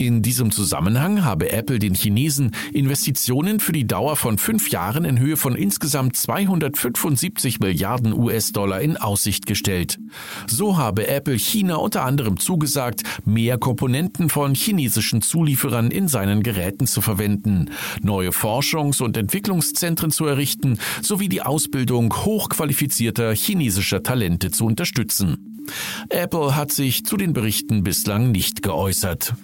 In 0.00 0.22
diesem 0.22 0.52
Zusammenhang 0.52 1.24
habe 1.24 1.50
Apple 1.50 1.80
den 1.80 1.92
Chinesen 1.92 2.52
Investitionen 2.72 3.58
für 3.58 3.72
die 3.72 3.84
Dauer 3.84 4.14
von 4.14 4.38
fünf 4.38 4.70
Jahren 4.70 5.04
in 5.04 5.18
Höhe 5.18 5.36
von 5.36 5.56
insgesamt 5.56 6.14
275 6.14 7.58
Milliarden 7.58 8.12
US-Dollar 8.12 8.80
in 8.80 8.96
Aussicht 8.96 9.46
gestellt. 9.46 9.98
So 10.46 10.76
habe 10.76 11.08
Apple 11.08 11.36
China 11.36 11.76
unter 11.76 12.04
anderem 12.04 12.38
zugesagt, 12.38 13.02
mehr 13.24 13.58
Komponenten 13.58 14.28
von 14.28 14.54
chinesischen 14.54 15.20
Zulieferern 15.20 15.90
in 15.90 16.06
seinen 16.06 16.44
Geräten 16.44 16.86
zu 16.86 17.00
verwenden, 17.00 17.70
neue 18.00 18.30
Forschungs- 18.30 19.02
und 19.02 19.16
Entwicklungszentren 19.16 20.12
zu 20.12 20.26
errichten 20.26 20.78
sowie 21.02 21.28
die 21.28 21.42
Ausbildung 21.42 22.14
hochqualifizierter 22.14 23.34
chinesischer 23.34 24.04
Talente 24.04 24.52
zu 24.52 24.64
unterstützen. 24.64 25.64
Apple 26.08 26.54
hat 26.54 26.70
sich 26.70 27.04
zu 27.04 27.16
den 27.16 27.32
Berichten 27.32 27.82
bislang 27.82 28.30
nicht 28.30 28.62
geäußert. 28.62 29.34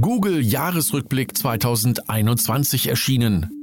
Google 0.00 0.40
Jahresrückblick 0.40 1.36
2021 1.36 2.88
erschienen. 2.88 3.62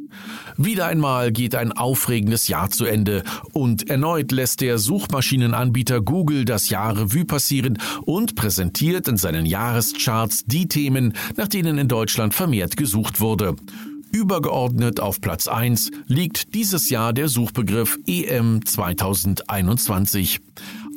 Wieder 0.57 0.87
einmal 0.87 1.31
geht 1.31 1.55
ein 1.55 1.71
aufregendes 1.71 2.47
Jahr 2.47 2.69
zu 2.69 2.85
Ende 2.85 3.23
und 3.53 3.89
erneut 3.89 4.31
lässt 4.31 4.61
der 4.61 4.77
Suchmaschinenanbieter 4.77 6.01
Google 6.01 6.45
das 6.45 6.69
Jahr 6.69 6.97
Revue 6.97 7.25
passieren 7.25 7.77
und 8.05 8.35
präsentiert 8.35 9.07
in 9.07 9.17
seinen 9.17 9.45
Jahrescharts 9.45 10.45
die 10.45 10.67
Themen, 10.67 11.13
nach 11.37 11.47
denen 11.47 11.77
in 11.77 11.87
Deutschland 11.87 12.33
vermehrt 12.33 12.77
gesucht 12.77 13.19
wurde. 13.19 13.55
Übergeordnet 14.11 14.99
auf 14.99 15.21
Platz 15.21 15.47
1 15.47 15.91
liegt 16.07 16.55
dieses 16.55 16.89
Jahr 16.89 17.13
der 17.13 17.27
Suchbegriff 17.27 17.99
EM 18.07 18.65
2021. 18.65 20.41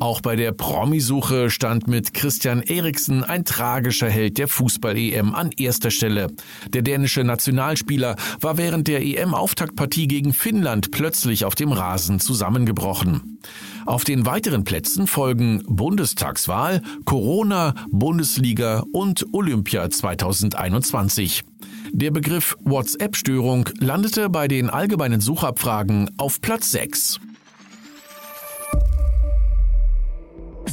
Auch 0.03 0.21
bei 0.21 0.35
der 0.35 0.51
Promisuche 0.51 1.49
stand 1.49 1.87
mit 1.87 2.13
Christian 2.13 2.61
Eriksen 2.61 3.23
ein 3.23 3.45
tragischer 3.45 4.11
Held 4.11 4.37
der 4.37 4.49
Fußball-EM 4.49 5.33
an 5.33 5.53
erster 5.57 5.93
Stelle. 5.93 6.27
Der 6.71 6.83
dänische 6.83 7.23
Nationalspieler 7.23 8.17
war 8.41 8.59
während 8.59 8.89
der 8.89 9.01
EM-Auftaktpartie 9.01 10.09
gegen 10.09 10.33
Finnland 10.33 10.91
plötzlich 10.91 11.45
auf 11.45 11.55
dem 11.55 11.71
Rasen 11.71 12.19
zusammengebrochen. 12.19 13.39
Auf 13.87 14.03
den 14.03 14.27
weiteren 14.27 14.65
Plätzen 14.65 15.07
folgen 15.07 15.63
Bundestagswahl, 15.69 16.83
Corona, 17.05 17.77
Bundesliga 17.93 18.83
und 18.93 19.25
Olympia 19.33 19.89
2021. 19.89 21.45
Der 21.93 22.11
Begriff 22.11 22.57
WhatsApp-Störung 22.65 23.69
landete 23.79 24.31
bei 24.31 24.49
den 24.49 24.69
allgemeinen 24.69 25.21
Suchabfragen 25.21 26.11
auf 26.17 26.41
Platz 26.41 26.73
6. 26.73 27.21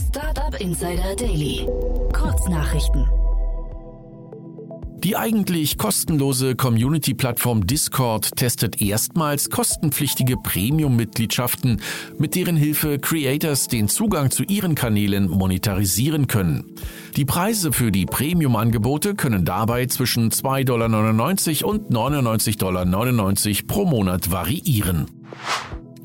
Startup 0.10 0.60
Insider 0.60 1.16
Daily. 1.16 1.68
Kurznachrichten. 2.14 3.06
Die 5.04 5.16
eigentlich 5.16 5.78
kostenlose 5.78 6.56
Community-Plattform 6.56 7.68
Discord 7.68 8.36
testet 8.36 8.82
erstmals 8.82 9.52
kostenpflichtige 9.52 10.38
Premium-Mitgliedschaften, 10.38 11.80
mit 12.18 12.34
deren 12.34 12.56
Hilfe 12.56 12.98
Creators 12.98 13.68
den 13.68 13.88
Zugang 13.88 14.32
zu 14.32 14.42
ihren 14.42 14.74
Kanälen 14.74 15.30
monetarisieren 15.30 16.26
können. 16.26 16.66
Die 17.16 17.26
Preise 17.26 17.72
für 17.72 17.92
die 17.92 18.08
Premium-Angebote 18.08 19.14
können 19.14 19.46
dabei 19.46 19.86
zwischen 19.86 20.32
2,99 20.32 20.66
Dollar 20.66 21.70
und 21.70 21.92
99,99 21.92 22.58
Dollar 22.58 23.68
pro 23.68 23.86
Monat 23.86 24.32
variieren. 24.32 25.06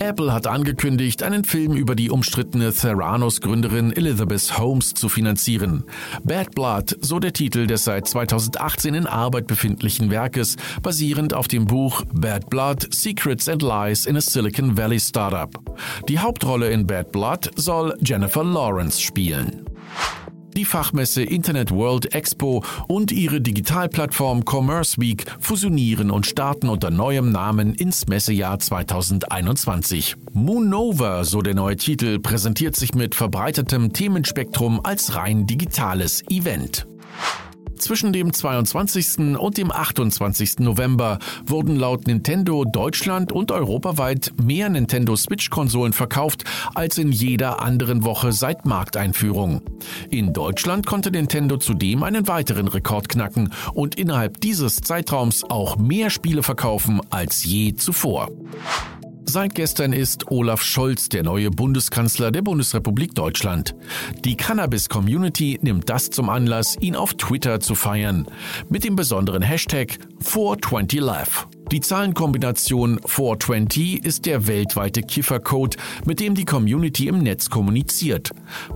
Apple 0.05 0.35
hat 0.35 0.47
angekündigt, 0.47 1.23
einen 1.23 1.45
Film 1.45 1.73
über 1.77 1.95
die 1.95 2.11
umstrittene 2.11 2.73
Theranos-Gründerin 2.73 3.91
Elizabeth 3.91 4.59
Holmes 4.59 4.93
zu 4.93 5.09
finanzieren. 5.09 5.85
Bad 6.23 6.55
Blood, 6.55 6.97
so 7.01 7.19
der 7.19 7.33
Titel 7.33 7.67
des 7.67 7.85
seit 7.85 8.07
2018 8.07 8.93
in 8.93 9.07
Arbeit 9.07 9.47
befindlichen 9.47 10.11
Werkes, 10.11 10.57
basierend 10.83 11.33
auf 11.33 11.49
dem 11.49 11.65
Buch 11.65 12.03
Bad 12.13 12.51
Blood, 12.51 12.93
Secrets 12.93 13.49
and 13.49 13.63
Lies 13.63 14.05
in 14.05 14.17
a 14.17 14.21
Silicon 14.21 14.77
Valley 14.77 15.01
Startup. 15.01 15.51
Die 16.07 16.19
Hauptrolle 16.19 16.71
in 16.71 16.87
Bad 16.87 17.11
Blood 17.11 17.51
soll 17.57 17.97
Jennifer 18.03 18.45
Lawrence 18.45 19.01
spielen. 19.01 19.65
Die 20.57 20.65
Fachmesse 20.65 21.23
Internet 21.25 21.73
World 21.73 22.15
Expo 22.15 22.63
und 22.87 23.11
ihre 23.11 23.41
Digitalplattform 23.41 24.45
Commerce 24.45 25.01
Week 25.01 25.25
fusionieren 25.41 26.13
und 26.13 26.27
starten 26.27 26.69
unter 26.69 26.93
neuem 26.93 27.33
Namen 27.33 27.75
ins 27.75 28.07
Messejahr 28.07 28.61
2021. 28.61 30.15
Moonova, 30.33 31.25
so 31.25 31.43
der 31.43 31.55
neue 31.55 31.77
Titel, 31.77 32.21
präsentiert 32.21 32.77
sich 32.77 32.95
mit 32.95 33.17
verbreitetem 33.17 33.93
Themenspektrum 33.93 34.81
als 34.85 35.17
rein 35.17 35.49
digitales 35.49 36.23
Event. 36.31 36.87
Zwischen 37.85 38.15
dem 38.15 38.33
22. 38.33 39.37
und 39.39 39.59
dem 39.59 39.71
28. 39.71 40.61
November 40.61 41.19
wurden 41.45 41.77
laut 41.77 42.07
Nintendo 42.07 42.65
Deutschland 42.65 43.31
und 43.31 43.53
europaweit 43.53 44.33
mehr 44.43 44.71
Nintendo 44.71 45.15
Switch-Konsolen 45.17 45.93
verkauft 45.93 46.45
als 46.75 46.97
in 46.97 47.13
jeder 47.13 47.61
anderen 47.61 48.03
Woche 48.03 48.33
seit 48.33 48.65
Markteinführung. 48.65 49.61
In 50.09 50.33
Deutschland 50.33 50.87
konnte 50.87 51.11
Nintendo 51.11 51.59
zudem 51.59 52.05
einen 52.05 52.27
weiteren 52.27 52.69
Rekord 52.69 53.11
knacken 53.11 53.53
und 53.75 53.97
innerhalb 53.97 54.41
dieses 54.41 54.77
Zeitraums 54.77 55.45
auch 55.45 55.77
mehr 55.77 56.09
Spiele 56.09 56.43
verkaufen 56.43 57.03
als 57.11 57.45
je 57.45 57.75
zuvor. 57.75 58.31
Seit 59.35 59.57
gestern 59.57 59.93
ist 59.93 60.31
Olaf 60.31 60.63
Scholz 60.63 61.09
der 61.09 61.25
neue 61.25 61.51
Bundeskanzler 61.51 62.31
der 62.31 62.43
Bundesrepublik 62.43 63.17
Deutschland. 63.17 63.75
Die 64.25 64.37
Cannabis-Community 64.37 65.59
nimmt 65.61 65.91
das 65.91 66.11
zum 66.11 66.29
Anlass, 66.29 66.77
ihn 66.79 66.95
auf 66.95 67.15
Twitter 67.15 67.59
zu 67.59 67.75
feiern. 67.75 68.29
Mit 68.69 68.85
dem 68.85 68.95
besonderen 68.95 69.43
Hashtag 69.43 69.99
420life. 70.23 71.49
Die 71.73 71.81
Zahlenkombination 71.81 73.01
420 73.05 74.05
ist 74.05 74.25
der 74.27 74.47
weltweite 74.47 75.03
Kiffercode, 75.03 75.79
mit 76.05 76.21
dem 76.21 76.37
die 76.37 76.45
Community 76.45 77.09
im 77.09 77.19
Netz 77.19 77.51
kommuniziert. 77.51 78.31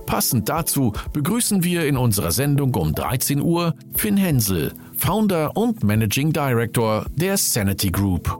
Passend 0.07 0.49
dazu 0.49 0.91
begrüßen 1.13 1.63
wir 1.63 1.85
in 1.85 1.95
unserer 1.95 2.31
Sendung 2.31 2.75
um 2.75 2.93
13 2.93 3.39
Uhr 3.39 3.75
Finn 3.95 4.17
Hensel, 4.17 4.73
Founder 4.97 5.55
und 5.55 5.85
Managing 5.85 6.33
Director 6.33 7.05
der 7.15 7.37
Sanity 7.37 7.91
Group. 7.91 8.37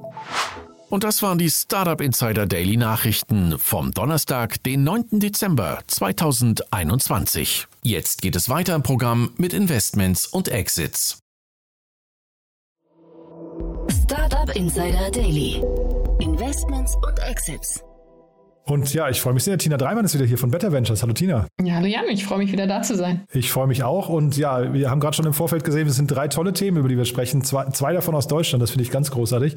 Und 0.90 1.04
das 1.04 1.22
waren 1.22 1.38
die 1.38 1.52
Startup 1.52 2.02
Insider 2.02 2.48
Daily 2.48 2.76
Nachrichten 2.76 3.60
vom 3.60 3.92
Donnerstag, 3.92 4.64
den 4.64 4.84
9. 4.84 5.20
Dezember 5.20 5.82
2021. 5.86 7.68
Jetzt 7.84 8.24
geht 8.24 8.36
es 8.36 8.50
weiter 8.50 8.74
im 8.74 8.82
Programm 8.82 9.32
mit 9.38 9.54
Investments 9.54 10.26
und 10.26 10.48
Exits. 10.48 11.20
Startup 14.04 14.56
Insider 14.56 15.12
Daily. 15.12 15.62
Investments 16.20 16.96
und 17.08 17.20
Exits. 17.20 17.84
Und 18.66 18.92
ja, 18.92 19.10
ich 19.10 19.22
freue 19.22 19.36
mich 19.36 19.44
sehr. 19.44 19.60
Tina 19.60 19.78
Dreimann 19.78 20.06
ist 20.06 20.16
wieder 20.16 20.26
hier 20.26 20.40
von 20.40 20.50
Better 20.50 20.72
Ventures. 20.72 21.04
Hallo 21.04 21.14
Tina. 21.14 21.48
Ja, 21.62 21.76
hallo 21.76 21.88
Jan, 21.88 22.06
ich 22.10 22.26
freue 22.26 22.40
mich 22.40 22.52
wieder 22.52 22.66
da 22.66 22.82
zu 22.82 22.96
sein. 22.96 23.26
Ich 23.32 23.52
freue 23.52 23.68
mich 23.68 23.84
auch. 23.84 24.10
Und 24.10 24.38
ja, 24.38 24.74
wir 24.74 24.90
haben 24.90 25.00
gerade 25.00 25.16
schon 25.16 25.26
im 25.26 25.34
Vorfeld 25.34 25.64
gesehen, 25.64 25.88
es 25.88 25.96
sind 25.96 26.08
drei 26.08 26.28
tolle 26.28 26.54
Themen, 26.54 26.78
über 26.78 26.90
die 26.90 26.98
wir 26.98 27.06
sprechen. 27.06 27.44
Zwei, 27.44 27.66
zwei 27.72 27.94
davon 27.94 28.16
aus 28.16 28.28
Deutschland. 28.28 28.62
Das 28.64 28.72
finde 28.72 28.84
ich 28.84 28.92
ganz 28.92 29.12
großartig. 29.12 29.56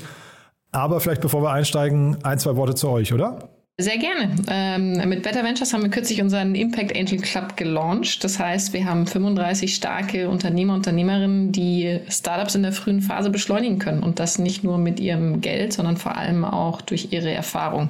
Aber 0.72 1.00
vielleicht 1.00 1.20
bevor 1.20 1.42
wir 1.42 1.50
einsteigen, 1.50 2.16
ein, 2.24 2.38
zwei 2.38 2.56
Worte 2.56 2.74
zu 2.74 2.88
euch, 2.88 3.12
oder? 3.12 3.50
Sehr 3.78 3.98
gerne. 3.98 4.34
Ähm, 4.48 5.08
mit 5.08 5.22
Better 5.22 5.42
Ventures 5.44 5.72
haben 5.72 5.82
wir 5.82 5.90
kürzlich 5.90 6.20
unseren 6.20 6.54
Impact 6.54 6.94
Angel 6.94 7.18
Club 7.18 7.56
gelauncht. 7.56 8.22
Das 8.22 8.38
heißt, 8.38 8.72
wir 8.72 8.84
haben 8.84 9.06
35 9.06 9.74
starke 9.74 10.28
Unternehmer, 10.28 10.74
Unternehmerinnen, 10.74 11.52
die 11.52 12.00
Startups 12.08 12.54
in 12.54 12.62
der 12.62 12.72
frühen 12.72 13.00
Phase 13.00 13.30
beschleunigen 13.30 13.78
können. 13.78 14.02
Und 14.02 14.18
das 14.18 14.38
nicht 14.38 14.62
nur 14.62 14.76
mit 14.78 15.00
ihrem 15.00 15.40
Geld, 15.40 15.72
sondern 15.72 15.96
vor 15.96 16.16
allem 16.16 16.44
auch 16.44 16.82
durch 16.82 17.12
ihre 17.12 17.30
Erfahrung. 17.30 17.88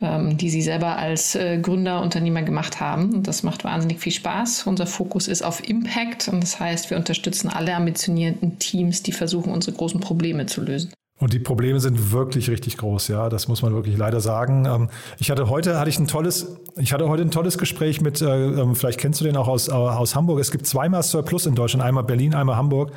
ähm, 0.00 0.36
die 0.36 0.50
sie 0.50 0.60
selber 0.60 0.98
als 0.98 1.34
äh, 1.34 1.58
Gründer, 1.58 2.02
Unternehmer 2.02 2.42
gemacht 2.42 2.80
haben. 2.80 3.14
Und 3.14 3.26
das 3.28 3.42
macht 3.42 3.64
wahnsinnig 3.64 3.98
viel 3.98 4.12
Spaß. 4.12 4.66
Unser 4.66 4.86
Fokus 4.86 5.26
ist 5.26 5.42
auf 5.42 5.66
Impact 5.66 6.28
und 6.28 6.42
das 6.42 6.60
heißt, 6.60 6.90
wir 6.90 6.98
unterstützen 6.98 7.48
alle 7.48 7.74
ambitionierten 7.74 8.58
Teams, 8.58 9.02
die 9.02 9.12
versuchen, 9.12 9.52
unsere 9.52 9.74
großen 9.76 10.00
Probleme 10.00 10.44
zu 10.46 10.60
lösen. 10.60 10.92
Und 11.18 11.32
die 11.32 11.38
Probleme 11.38 11.80
sind 11.80 12.12
wirklich 12.12 12.50
richtig 12.50 12.76
groß, 12.76 13.08
ja. 13.08 13.30
Das 13.30 13.48
muss 13.48 13.62
man 13.62 13.74
wirklich 13.74 13.96
leider 13.96 14.20
sagen. 14.20 14.66
Ähm, 14.66 14.88
ich 15.18 15.30
hatte 15.30 15.48
heute 15.48 15.78
hatte 15.78 15.88
ich 15.88 15.98
ein 15.98 16.06
tolles, 16.06 16.56
ich 16.76 16.92
hatte 16.92 17.08
heute 17.08 17.22
ein 17.22 17.30
tolles 17.30 17.56
Gespräch 17.56 18.02
mit, 18.02 18.20
äh, 18.20 18.26
ähm, 18.26 18.74
vielleicht 18.74 19.00
kennst 19.00 19.20
du 19.20 19.24
den 19.24 19.36
auch 19.36 19.48
aus, 19.48 19.70
aus 19.70 20.14
Hamburg. 20.14 20.40
Es 20.40 20.50
gibt 20.50 20.66
zweimal 20.66 21.02
Surplus 21.02 21.46
in 21.46 21.54
Deutschland, 21.54 21.82
einmal 21.84 22.04
Berlin, 22.04 22.34
einmal 22.34 22.56
Hamburg. 22.56 22.92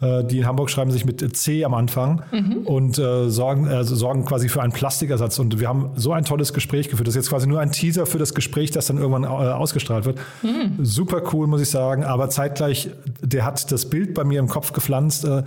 Äh, 0.00 0.24
die 0.24 0.38
in 0.38 0.46
Hamburg 0.46 0.70
schreiben 0.70 0.90
sich 0.90 1.04
mit 1.04 1.36
C 1.36 1.64
am 1.64 1.74
Anfang 1.74 2.22
mhm. 2.32 2.58
und 2.64 2.98
äh, 2.98 3.28
sorgen, 3.30 3.66
äh, 3.66 3.84
sorgen 3.84 4.24
quasi 4.24 4.48
für 4.48 4.62
einen 4.62 4.72
Plastikersatz. 4.72 5.38
Und 5.38 5.60
wir 5.60 5.68
haben 5.68 5.90
so 5.96 6.12
ein 6.12 6.24
tolles 6.24 6.52
Gespräch 6.52 6.88
geführt. 6.88 7.08
Das 7.08 7.14
ist 7.14 7.24
jetzt 7.24 7.30
quasi 7.30 7.46
nur 7.46 7.60
ein 7.60 7.72
Teaser 7.72 8.06
für 8.06 8.18
das 8.18 8.34
Gespräch, 8.34 8.70
das 8.70 8.86
dann 8.86 8.98
irgendwann 8.98 9.24
äh, 9.24 9.26
ausgestrahlt 9.26 10.04
wird. 10.04 10.18
Mhm. 10.42 10.84
Super 10.84 11.22
cool, 11.32 11.46
muss 11.46 11.60
ich 11.60 11.70
sagen. 11.70 12.04
Aber 12.04 12.28
zeitgleich, 12.28 12.90
der 13.20 13.44
hat 13.44 13.70
das 13.70 13.88
Bild 13.88 14.14
bei 14.14 14.24
mir 14.24 14.40
im 14.40 14.48
Kopf 14.48 14.72
gepflanzt. 14.72 15.24
Äh, 15.24 15.44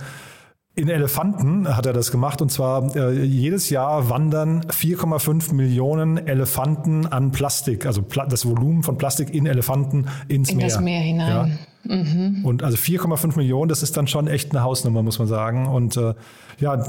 in 0.78 0.88
Elefanten 0.88 1.76
hat 1.76 1.86
er 1.86 1.92
das 1.92 2.12
gemacht 2.12 2.40
und 2.40 2.52
zwar 2.52 2.94
äh, 2.94 3.24
jedes 3.24 3.68
Jahr 3.68 4.08
wandern 4.10 4.62
4,5 4.62 5.52
Millionen 5.52 6.24
Elefanten 6.24 7.04
an 7.04 7.32
Plastik, 7.32 7.84
also 7.84 8.02
Pla 8.02 8.26
das 8.26 8.46
Volumen 8.46 8.84
von 8.84 8.96
Plastik 8.96 9.34
in 9.34 9.46
Elefanten 9.46 10.06
ins 10.28 10.50
in 10.50 10.58
Meer. 10.58 10.66
In 10.66 10.72
das 10.72 10.80
Meer 10.80 11.00
hinein. 11.00 11.58
Ja. 11.84 11.94
Mhm. 11.94 12.44
Und 12.44 12.62
also 12.62 12.76
4,5 12.76 13.36
Millionen, 13.36 13.68
das 13.68 13.82
ist 13.82 13.96
dann 13.96 14.06
schon 14.06 14.28
echt 14.28 14.52
eine 14.52 14.62
Hausnummer, 14.62 15.02
muss 15.02 15.18
man 15.18 15.26
sagen. 15.26 15.66
Und 15.66 15.96
äh, 15.96 16.14
ja, 16.60 16.84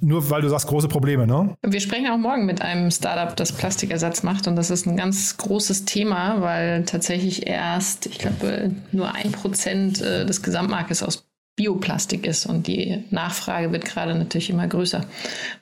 nur 0.00 0.30
weil 0.30 0.42
du 0.42 0.48
sagst, 0.48 0.68
große 0.68 0.88
Probleme, 0.88 1.26
ne? 1.26 1.54
Wir 1.62 1.80
sprechen 1.80 2.08
auch 2.08 2.18
morgen 2.18 2.46
mit 2.46 2.60
einem 2.62 2.90
Startup, 2.90 3.34
das 3.34 3.52
Plastikersatz 3.52 4.22
macht. 4.22 4.46
Und 4.46 4.56
das 4.56 4.70
ist 4.70 4.86
ein 4.86 4.96
ganz 4.96 5.36
großes 5.36 5.84
Thema, 5.84 6.40
weil 6.42 6.84
tatsächlich 6.84 7.46
erst, 7.46 8.06
ich 8.06 8.18
glaube, 8.18 8.72
nur 8.92 9.12
ein 9.14 9.32
Prozent 9.32 10.00
äh, 10.00 10.26
des 10.26 10.42
Gesamtmarktes 10.42 11.02
aus 11.02 11.24
Bioplastik 11.56 12.26
ist. 12.26 12.46
Und 12.46 12.66
die 12.66 13.04
Nachfrage 13.10 13.72
wird 13.72 13.84
gerade 13.84 14.14
natürlich 14.14 14.50
immer 14.50 14.66
größer, 14.66 15.04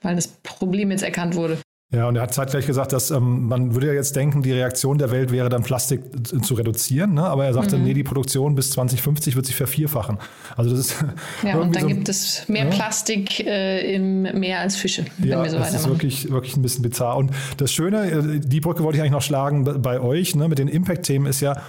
weil 0.02 0.16
das 0.16 0.28
Problem 0.28 0.90
jetzt 0.90 1.02
erkannt 1.02 1.34
wurde. 1.34 1.58
Ja, 1.92 2.06
und 2.06 2.14
er 2.14 2.22
hat 2.22 2.32
zeitgleich 2.32 2.66
gesagt, 2.66 2.92
dass 2.92 3.10
ähm, 3.10 3.48
man 3.48 3.74
würde 3.74 3.88
ja 3.88 3.92
jetzt 3.94 4.14
denken, 4.14 4.42
die 4.42 4.52
Reaktion 4.52 4.98
der 4.98 5.10
Welt 5.10 5.32
wäre 5.32 5.48
dann 5.48 5.64
Plastik 5.64 6.02
zu 6.44 6.54
reduzieren, 6.54 7.14
ne? 7.14 7.24
aber 7.24 7.46
er 7.46 7.52
sagte, 7.52 7.78
mhm. 7.78 7.84
nee, 7.84 7.94
die 7.94 8.04
Produktion 8.04 8.54
bis 8.54 8.70
2050 8.70 9.34
wird 9.34 9.44
sich 9.44 9.56
vervierfachen. 9.56 10.18
Also 10.56 10.70
das 10.70 10.78
ist 10.78 11.04
ja 11.42 11.56
und 11.58 11.74
dann 11.74 11.82
so, 11.82 11.88
gibt 11.88 12.08
es 12.08 12.48
mehr 12.48 12.66
ja? 12.66 12.70
Plastik 12.70 13.40
äh, 13.40 13.92
im 13.92 14.22
Meer 14.22 14.60
als 14.60 14.76
Fische, 14.76 15.04
wenn 15.18 15.30
ja, 15.30 15.42
wir 15.42 15.50
so 15.50 15.58
das 15.58 15.66
weitermachen. 15.66 15.84
ist 15.84 15.88
wirklich 15.88 16.30
wirklich 16.30 16.56
ein 16.56 16.62
bisschen 16.62 16.82
bizarr. 16.82 17.16
Und 17.16 17.32
das 17.56 17.72
Schöne, 17.72 18.08
äh, 18.08 18.38
die 18.38 18.60
Brücke 18.60 18.84
wollte 18.84 18.98
ich 18.98 19.02
eigentlich 19.02 19.10
noch 19.10 19.22
schlagen 19.22 19.64
bei 19.82 19.98
euch, 19.98 20.36
ne, 20.36 20.46
mit 20.46 20.60
den 20.60 20.68
Impact-Themen 20.68 21.26
ist 21.26 21.40
ja, 21.40 21.60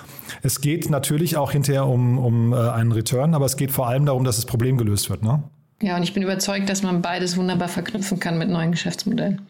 es 0.44 0.62
geht 0.62 0.92
natürlich 0.92 1.36
auch 1.36 1.52
hinterher 1.52 1.88
um 1.88 2.20
um 2.20 2.54
äh, 2.54 2.58
einen 2.58 2.92
Return, 2.92 3.34
aber 3.34 3.46
es 3.46 3.58
geht 3.58 3.72
vor 3.72 3.88
allem 3.88 4.06
darum, 4.06 4.24
dass 4.24 4.36
das 4.36 4.46
Problem 4.46 4.78
gelöst 4.78 5.10
wird, 5.10 5.24
ne? 5.24 5.42
Ja, 5.82 5.98
und 5.98 6.04
ich 6.04 6.14
bin 6.14 6.22
überzeugt, 6.22 6.70
dass 6.70 6.84
man 6.84 7.02
beides 7.02 7.38
wunderbar 7.38 7.68
verknüpfen 7.68 8.20
kann 8.20 8.38
mit 8.38 8.50
neuen 8.50 8.72
Geschäftsmodellen. 8.72 9.42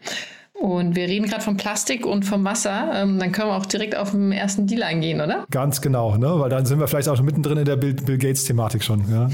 Und 0.62 0.94
wir 0.94 1.08
reden 1.08 1.26
gerade 1.26 1.42
von 1.42 1.56
Plastik 1.56 2.06
und 2.06 2.24
vom 2.24 2.44
Wasser. 2.44 2.92
Ähm, 2.94 3.18
dann 3.18 3.32
können 3.32 3.48
wir 3.48 3.56
auch 3.56 3.66
direkt 3.66 3.96
auf 3.96 4.12
den 4.12 4.30
ersten 4.30 4.68
Deal 4.68 4.84
eingehen, 4.84 5.20
oder? 5.20 5.44
Ganz 5.50 5.80
genau, 5.80 6.16
ne? 6.16 6.38
weil 6.38 6.50
dann 6.50 6.66
sind 6.66 6.78
wir 6.78 6.86
vielleicht 6.86 7.08
auch 7.08 7.20
mittendrin 7.20 7.58
in 7.58 7.64
der 7.64 7.74
Bill, 7.74 7.94
Bill 7.94 8.16
Gates-Thematik 8.16 8.84
schon. 8.84 9.04
Ja? 9.10 9.28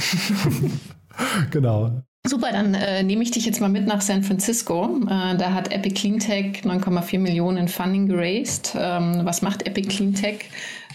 genau. 1.50 2.02
Super, 2.26 2.49
dann 2.52 2.75
äh, 2.75 3.02
nehme 3.02 3.23
ich 3.23 3.30
dich 3.30 3.44
jetzt 3.44 3.61
mal 3.61 3.68
mit 3.68 3.87
nach 3.87 4.00
San 4.00 4.23
Francisco. 4.23 5.00
Äh, 5.04 5.37
da 5.37 5.52
hat 5.52 5.70
Epic 5.70 5.94
Cleantech 5.94 6.62
9,4 6.62 7.18
Millionen 7.18 7.58
in 7.58 7.68
Funding 7.68 8.08
geraced. 8.08 8.75
Ähm, 8.78 9.20
was 9.25 9.42
macht 9.42 9.66
Epic 9.66 9.88
Cleantech? 9.88 10.47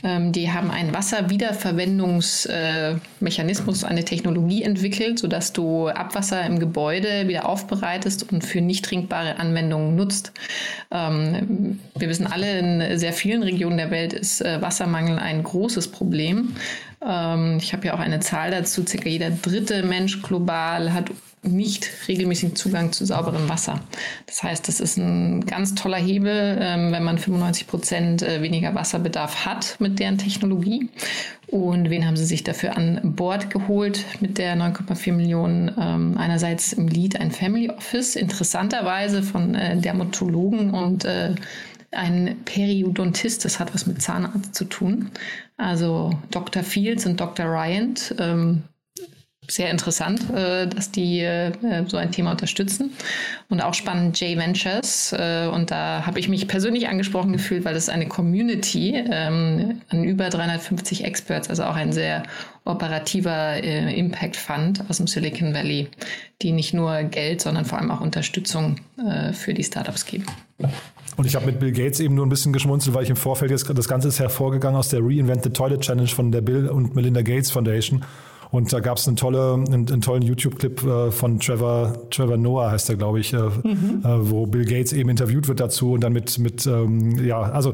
Die 0.04 0.52
haben 0.52 0.70
einen 0.70 0.94
Wasserwiederverwendungsmechanismus, 0.94 3.84
äh, 3.84 3.86
eine 3.86 4.04
Technologie 4.04 4.64
entwickelt, 4.64 5.20
sodass 5.20 5.54
du 5.54 5.88
Abwasser 5.88 6.46
im 6.46 6.60
Gebäude 6.60 7.30
wieder 7.30 7.48
aufbereitest 7.48 8.30
und 8.32 8.44
für 8.44 8.60
nicht 8.60 8.84
trinkbare 8.84 9.40
Anwendungen 9.40 9.96
nutzt. 9.96 10.34
Ähm, 10.92 11.80
wir 11.96 12.10
wissen 12.10 12.28
alle, 12.28 12.60
in 12.60 13.00
sehr 13.00 13.14
vielen 13.14 13.44
Regionen 13.44 13.78
der 13.78 13.92
Welt 13.92 14.12
ist 14.12 14.42
äh, 14.42 14.62
Wassermangel 14.62 15.20
ein 15.20 15.42
großes 15.42 15.88
Problem. 15.88 16.54
Ähm, 17.02 17.60
ich 17.62 17.72
habe 17.72 17.88
ja 17.88 17.94
auch 17.94 18.00
eine 18.00 18.20
Zahl 18.20 18.52
dazu, 18.52 18.84
circa 18.86 19.08
jeder 19.08 19.30
dritte 19.30 19.84
Mensch 19.84 20.22
global 20.22 20.94
hat 20.94 21.12
nicht 21.44 21.90
regelmäßigen 22.08 22.56
Zugang 22.56 22.92
zu 22.92 23.06
sauberem 23.06 23.50
Wasser. 23.50 23.82
Das 24.26 24.44
heißt, 24.44 24.68
das 24.68 24.80
ist 24.80 24.98
ein 24.98 25.46
ganz 25.46 25.76
toller 25.76 25.98
Hebel, 25.98 26.58
ähm, 26.60 26.92
wenn 26.92 27.04
man 27.04 27.18
95 27.18 27.68
Prozent 27.68 28.22
äh, 28.22 28.42
weniger 28.42 28.74
Wasserbedarf 28.74 29.46
hat 29.46 29.76
mit 29.80 30.00
deren 30.00 30.18
Technologie. 30.18 30.90
Und 31.48 31.90
wen 31.90 32.08
haben 32.08 32.18
sie 32.18 32.26
sich 32.26 32.44
dafür 32.44 32.78
an 32.78 33.00
Bord 33.04 33.50
geholt 33.50 34.06
mit 34.22 34.38
der 34.38 34.56
9,4 34.56 35.14
Millionen? 35.14 35.72
Ähm, 35.80 36.18
einerseits 36.18 36.74
im 36.74 36.88
Lead 36.88 37.20
ein 37.20 37.32
Family 37.32 37.70
Office, 37.70 38.16
interessanterweise 38.16 39.22
von 39.22 39.54
äh, 39.54 39.78
Dermatologen 39.78 40.72
und 40.72 41.06
äh, 41.06 41.36
ein 41.92 42.38
Periodontist, 42.46 43.46
das 43.46 43.60
hat 43.60 43.74
was 43.74 43.86
mit 43.86 44.02
Zahnarzt 44.02 44.56
zu 44.56 44.66
tun. 44.66 45.12
Also 45.58 46.18
Dr. 46.32 46.64
Fields 46.64 47.06
und 47.06 47.20
Dr. 47.20 47.46
Ryan, 47.46 47.94
ähm, 48.18 48.64
sehr 49.48 49.70
interessant, 49.70 50.22
äh, 50.34 50.68
dass 50.68 50.92
die 50.92 51.20
äh, 51.20 51.52
so 51.88 51.98
ein 51.98 52.12
Thema 52.12 52.32
unterstützen. 52.32 52.92
Und 53.50 53.62
auch 53.62 53.74
spannend 53.74 54.20
J 54.20 54.38
Ventures. 54.38 55.14
Äh, 55.14 55.48
und 55.48 55.72
da 55.72 56.06
habe 56.06 56.20
ich 56.20 56.30
mich 56.30 56.48
persönlich 56.48 56.88
angesprochen 56.88 57.34
gefühlt, 57.34 57.66
weil 57.66 57.76
es 57.76 57.90
eine 57.90 58.08
Community 58.08 58.96
ähm, 58.96 59.82
an 59.90 60.04
über 60.04 60.30
350 60.30 61.04
Experts, 61.04 61.50
also 61.50 61.64
auch 61.64 61.76
ein 61.76 61.92
sehr 61.92 62.24
operativer 62.66 63.62
Impact 63.62 64.38
Fund 64.38 64.86
aus 64.88 64.96
dem 64.96 65.08
Silicon 65.08 65.54
Valley, 65.54 65.90
die 66.42 66.54
nicht 66.54 66.74
nur 66.74 67.04
Geld, 67.04 67.42
sondern 67.42 67.66
vor 67.66 67.78
allem 67.78 67.92
auch 67.92 68.00
Unterstützung 68.00 68.78
für 69.34 69.54
die 69.54 69.66
Startups 69.66 70.06
geben. 70.06 70.24
Und 71.18 71.26
ich 71.26 71.36
habe 71.36 71.46
mit 71.46 71.60
Bill 71.60 71.74
Gates 71.74 72.00
eben 72.00 72.16
nur 72.16 72.26
ein 72.26 72.30
bisschen 72.30 72.54
geschmunzelt, 72.54 72.96
weil 72.96 73.04
ich 73.04 73.10
im 73.10 73.18
Vorfeld 73.18 73.52
jetzt, 73.52 73.70
das 73.70 73.90
Ganze 73.90 74.08
ist 74.08 74.20
hervorgegangen 74.20 74.78
aus 74.78 74.88
der 74.88 75.02
Reinvent 75.02 75.44
the 75.44 75.50
Toilet 75.50 75.82
Challenge 75.82 76.08
von 76.08 76.32
der 76.32 76.40
Bill 76.40 76.70
und 76.70 76.96
Melinda 76.96 77.22
Gates 77.22 77.52
Foundation. 77.52 78.06
Und 78.54 78.72
da 78.72 78.82
gab 78.82 79.00
es 79.00 79.08
eine 79.08 79.16
tolle, 79.16 79.56
einen, 79.56 79.88
einen 79.88 80.02
tollen 80.02 80.22
YouTube-Clip 80.22 80.84
äh, 80.84 81.12
von 81.12 81.40
Trevor, 81.40 82.08
Trevor 82.12 82.38
Noah 82.38 82.70
heißt 82.70 82.88
er, 82.88 82.98
glaube 82.98 83.20
ich, 83.20 83.34
äh, 83.34 83.38
mhm. 83.38 84.04
äh, 84.06 84.30
wo 84.30 84.46
Bill 84.46 84.64
Gates 84.64 84.94
eben 84.94 85.10
interviewt 85.10 85.48
wird 85.48 85.60
dazu 85.60 85.94
und 85.94 86.02
dann 86.02 86.14
mit, 86.14 86.38
mit 86.38 86.68
ähm, 86.68 87.26
ja, 87.26 87.42
also 87.42 87.74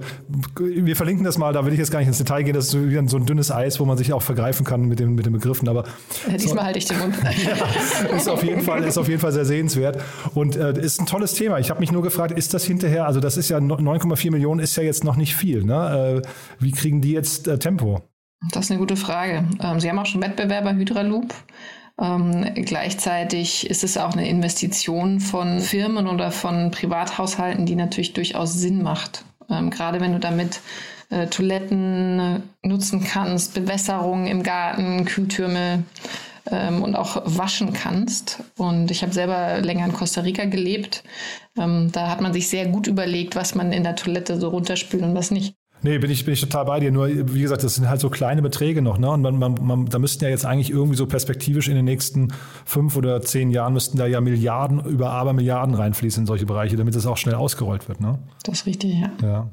wir 0.58 0.96
verlinken 0.96 1.26
das 1.26 1.38
mal, 1.38 1.52
da 1.52 1.65
will 1.65 1.74
ich 1.74 1.80
jetzt 1.80 1.92
gar 1.92 2.00
nicht 2.00 2.08
ins 2.08 2.20
Detail 2.20 2.44
gehen, 2.44 2.54
das 2.54 2.68
ist 2.68 2.72
so, 2.72 2.89
wie 2.89 3.10
so 3.10 3.18
ein 3.18 3.26
dünnes 3.26 3.52
Eis, 3.52 3.82
wo 3.82 3.84
man 3.84 3.98
sich 3.98 4.13
auch 4.13 4.22
vergreifen 4.22 4.65
kann 4.65 4.84
mit 4.84 5.00
den, 5.02 5.15
mit 5.15 5.26
den 5.26 5.34
Begriffen. 5.34 5.68
Aber 5.68 5.84
ja, 6.30 6.38
diesmal 6.38 6.60
so, 6.60 6.63
halte 6.63 6.80
ich 6.80 6.86
den 6.86 7.00
Mund. 7.00 7.15
ja, 7.24 8.15
ist 8.15 8.30
auf 8.30 8.42
jeden 8.42 8.62
Fall, 8.62 8.86
ist 8.86 8.98
auf 8.98 9.10
jeden 9.10 9.20
Fall 9.20 9.34
sehr 9.34 9.44
sehenswert 9.44 10.02
und 10.34 10.56
äh, 10.56 10.80
ist 10.80 11.02
ein 11.02 11.08
tolles 11.08 11.34
Thema. 11.34 11.60
Ich 11.60 11.72
habe 11.72 11.82
mich 11.82 11.92
nur 11.92 12.04
gefragt, 12.04 12.32
ist 12.32 12.54
das 12.54 12.63
hinterher, 12.63 13.06
also 13.06 13.20
das 13.20 13.36
ist 13.36 13.50
ja 13.50 13.58
9,4 13.58 14.32
Millionen 14.32 14.62
ist 14.62 14.78
ja 14.78 14.84
jetzt 14.84 15.04
noch 15.04 15.18
nicht 15.18 15.36
viel. 15.36 15.65
Ne? 15.65 16.22
Äh, 16.24 16.28
wie 16.60 16.72
kriegen 16.72 17.02
die 17.02 17.12
jetzt 17.12 17.50
äh, 17.50 17.60
Tempo? 17.60 18.02
Das 18.52 18.65
ist 18.65 18.71
eine 18.71 18.80
gute 18.80 18.95
Frage. 18.95 19.45
Ähm, 19.62 19.80
Sie 19.80 19.89
haben 19.89 19.99
auch 19.99 20.06
schon 20.06 20.21
Wettbewerber 20.21 20.73
Hydraloop. 20.73 21.34
Ähm, 21.99 22.54
gleichzeitig 22.56 23.69
ist 23.69 23.84
es 23.84 23.97
auch 23.97 24.13
eine 24.13 24.28
Investition 24.28 25.19
von 25.19 25.60
Firmen 25.60 26.08
oder 26.08 26.32
von 26.32 26.71
Privathaushalten, 26.71 27.65
die 27.65 27.75
natürlich 27.75 28.13
durchaus 28.13 28.54
Sinn 28.54 28.82
macht. 28.82 29.25
Ähm, 29.49 29.69
gerade 29.69 29.99
wenn 29.99 30.13
du 30.13 30.19
damit 30.19 30.62
äh, 31.10 31.28
Toiletten 31.28 32.43
nutzen 32.63 33.04
kannst, 33.04 33.54
Bewässerung 33.54 34.28
im 34.28 34.43
Garten, 34.43 35.04
Kühltürme 35.06 35.84
ähm, 36.49 36.82
und 36.82 36.95
auch 36.95 37.21
waschen 37.25 37.73
kannst. 37.73 38.43
Und 38.58 38.91
ich 38.91 39.02
habe 39.02 39.13
selber 39.13 39.60
länger 39.60 39.86
in 39.86 39.93
Costa 39.93 40.21
Rica 40.21 40.45
gelebt. 40.45 41.04
Ähm, 41.58 41.89
da 41.91 42.10
hat 42.10 42.21
man 42.21 42.32
sich 42.32 42.47
sehr 42.47 42.67
gut 42.67 42.88
überlegt, 42.88 43.36
was 43.36 43.56
man 43.56 43.73
in 43.73 43.84
der 43.84 43.95
Toilette 43.95 44.39
so 44.39 44.49
runterspült 44.49 45.04
und 45.04 45.15
was 45.15 45.32
nicht. 45.32 45.59
Nee, 45.82 45.98
bin 45.98 46.12
ich, 46.12 46.26
bin 46.26 46.34
ich 46.34 46.42
total 46.42 46.65
bei 46.65 46.80
dir. 46.80 46.92
Nur, 46.92 47.08
wie 47.08 47.42
gesagt, 47.42 47.63
das 47.63 47.76
sind 47.76 47.89
halt 47.89 48.02
so 48.02 48.10
kleine 48.10 48.42
Beträge 48.42 48.82
noch. 48.82 48.98
Ne? 48.98 49.10
Und 49.10 49.22
man, 49.22 49.39
man, 49.39 49.56
man, 49.62 49.86
da 49.86 50.00
müssten 50.00 50.24
ja 50.24 50.30
jetzt 50.30 50.46
eigentlich 50.46 50.72
irgendwie 50.72 50.98
so 50.98 51.06
perspektivisch 51.06 51.70
in 51.70 51.76
den 51.76 51.86
nächsten 51.86 52.34
fünf 52.65 52.98
oder 52.98 53.22
zehn 53.22 53.50
Jahren 53.50 53.74
müssten 53.74 53.98
da 53.98 54.06
ja 54.06 54.20
Milliarden 54.20 54.84
über 54.86 55.12
Abermilliarden 55.12 55.76
reinfließen 55.76 56.24
in 56.24 56.28
solche 56.28 56.46
Bereiche, 56.46 56.76
damit 56.76 56.96
das 56.96 57.06
auch 57.06 57.18
schnell 57.18 57.36
ausgerollt 57.36 57.88
wird. 57.88 58.02
Ne? 58.02 58.20
Das 58.44 58.60
ist 58.60 58.65
richtig, 58.65 58.96
ja. 58.96 59.12
ja. 59.22 59.50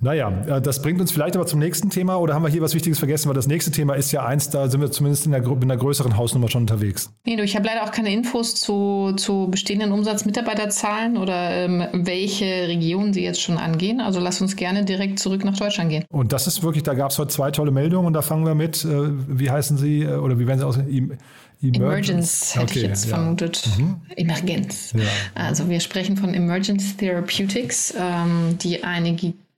Naja, 0.00 0.30
äh, 0.46 0.60
das 0.60 0.80
bringt 0.80 1.00
uns 1.00 1.12
vielleicht 1.12 1.36
aber 1.36 1.46
zum 1.46 1.58
nächsten 1.58 1.90
Thema 1.90 2.16
oder 2.16 2.34
haben 2.34 2.42
wir 2.42 2.48
hier 2.48 2.62
was 2.62 2.74
Wichtiges 2.74 2.98
vergessen? 2.98 3.28
Weil 3.28 3.34
das 3.34 3.46
nächste 3.46 3.70
Thema 3.70 3.94
ist 3.94 4.12
ja 4.12 4.24
eins, 4.24 4.48
da 4.50 4.68
sind 4.68 4.80
wir 4.80 4.90
zumindest 4.90 5.26
in, 5.26 5.32
der, 5.32 5.44
in 5.44 5.62
einer 5.62 5.76
größeren 5.76 6.16
Hausnummer 6.16 6.48
schon 6.48 6.62
unterwegs. 6.62 7.12
Nee, 7.26 7.36
du, 7.36 7.42
ich 7.42 7.54
habe 7.54 7.66
leider 7.66 7.84
auch 7.84 7.90
keine 7.90 8.12
Infos 8.12 8.54
zu, 8.54 9.12
zu 9.16 9.48
bestehenden 9.50 9.92
Umsatzmitarbeiterzahlen 9.92 11.18
oder 11.18 11.50
ähm, 11.50 11.84
welche 11.92 12.44
Regionen 12.44 13.12
sie 13.12 13.22
jetzt 13.22 13.42
schon 13.42 13.58
angehen. 13.58 14.00
Also 14.00 14.20
lass 14.20 14.40
uns 14.40 14.56
gerne 14.56 14.84
direkt 14.84 15.18
zurück 15.18 15.44
nach 15.44 15.56
Deutschland 15.56 15.90
gehen. 15.90 16.04
Und 16.08 16.32
das 16.32 16.46
ist 16.46 16.62
wirklich, 16.62 16.82
da 16.82 16.94
gab 16.94 17.10
es 17.10 17.18
heute 17.18 17.28
zwei 17.28 17.50
tolle 17.50 17.70
Meldungen 17.70 18.06
und 18.06 18.14
da 18.14 18.22
fangen 18.22 18.46
wir 18.46 18.54
mit, 18.54 18.84
äh, 18.84 18.88
wie 19.28 19.50
heißen 19.50 19.76
sie 19.76 20.02
äh, 20.02 20.14
oder 20.14 20.38
wie 20.38 20.46
werden 20.46 20.60
sie 20.60 20.66
aussehen? 20.66 20.88
Emer 20.88 21.16
Emergence 21.62 22.54
hätte 22.54 22.64
okay, 22.64 22.78
ich 22.78 22.84
jetzt 22.86 23.04
ja. 23.10 23.16
vermutet. 23.16 23.68
Mhm. 23.76 23.96
Emergenz. 24.16 24.94
Ja. 24.94 25.02
Also 25.34 25.68
wir 25.68 25.80
sprechen 25.80 26.16
von 26.16 26.32
Emergence 26.32 26.96
Therapeutics, 26.96 27.94
ähm, 27.98 28.56
die 28.58 28.82
eine 28.82 29.12
gigantische 29.12 29.49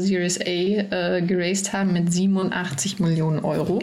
Series 0.00 0.40
A 0.40 0.44
äh, 0.44 1.22
geraced 1.22 1.72
haben 1.72 1.92
mit 1.92 2.12
87 2.12 3.00
Millionen 3.00 3.40
Euro. 3.40 3.80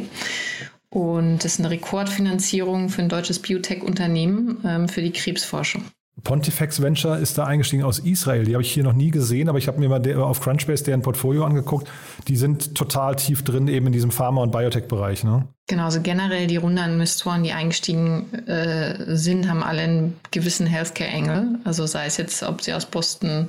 Und 0.90 1.38
das 1.44 1.54
ist 1.54 1.60
eine 1.60 1.70
Rekordfinanzierung 1.70 2.90
für 2.90 3.02
ein 3.02 3.10
deutsches 3.10 3.40
Biotech-Unternehmen 3.40 4.58
ähm, 4.66 4.90
für 4.90 5.02
die 5.02 5.12
Krebsforschung. 5.12 5.84
Pontifex 6.24 6.82
Venture 6.82 7.18
ist 7.18 7.38
da 7.38 7.46
eingestiegen 7.46 7.84
aus 7.84 8.00
Israel. 8.00 8.44
Die 8.46 8.54
habe 8.54 8.64
ich 8.64 8.72
hier 8.72 8.84
noch 8.84 8.94
nie 8.94 9.12
gesehen, 9.12 9.50
aber 9.50 9.58
ich 9.58 9.68
habe 9.68 9.80
mir 9.80 9.90
mal 9.90 10.02
auf 10.18 10.42
Crunchbase 10.42 10.84
deren 10.84 11.02
Portfolio 11.02 11.46
angeguckt. 11.46 11.88
Die 12.28 12.36
sind 12.36 12.76
total 12.76 13.16
tief 13.16 13.44
drin 13.44 13.68
eben 13.68 13.88
in 13.88 13.94
diesem 13.94 14.12
Pharma- 14.12 14.42
und 14.42 14.52
Biotech-Bereich. 14.52 15.24
Ne? 15.24 15.48
Genau, 15.68 15.86
also 15.86 16.02
generell 16.02 16.48
die 16.48 16.58
Runde-Investoren, 16.58 17.44
die 17.44 17.54
eingestiegen 17.54 18.34
äh, 18.48 19.16
sind, 19.16 19.50
haben 19.50 19.64
alle 19.64 19.82
einen 19.82 20.20
gewissen 20.32 20.68
Healthcare-Engel. 20.68 21.60
Also 21.64 21.86
sei 21.86 22.06
es 22.06 22.18
jetzt, 22.18 22.44
ob 22.44 22.62
sie 22.62 22.74
aus 22.74 22.86
Boston, 22.86 23.48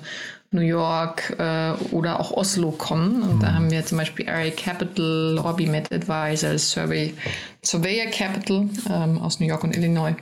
New 0.52 0.62
York 0.62 1.36
äh, 1.38 1.72
oder 1.92 2.18
auch 2.18 2.32
Oslo 2.32 2.72
kommen. 2.72 3.22
Und 3.22 3.36
mhm. 3.36 3.40
da 3.40 3.54
haben 3.54 3.70
wir 3.70 3.86
zum 3.86 3.98
Beispiel 3.98 4.28
Area 4.28 4.50
Capital, 4.50 5.38
Orbimed 5.38 5.92
Advisors, 5.92 6.70
Survey, 6.70 7.14
Surveyor 7.62 8.06
Capital 8.06 8.68
ähm, 8.88 9.18
aus 9.18 9.38
New 9.38 9.46
York 9.46 9.62
und 9.62 9.76
Illinois 9.76 10.14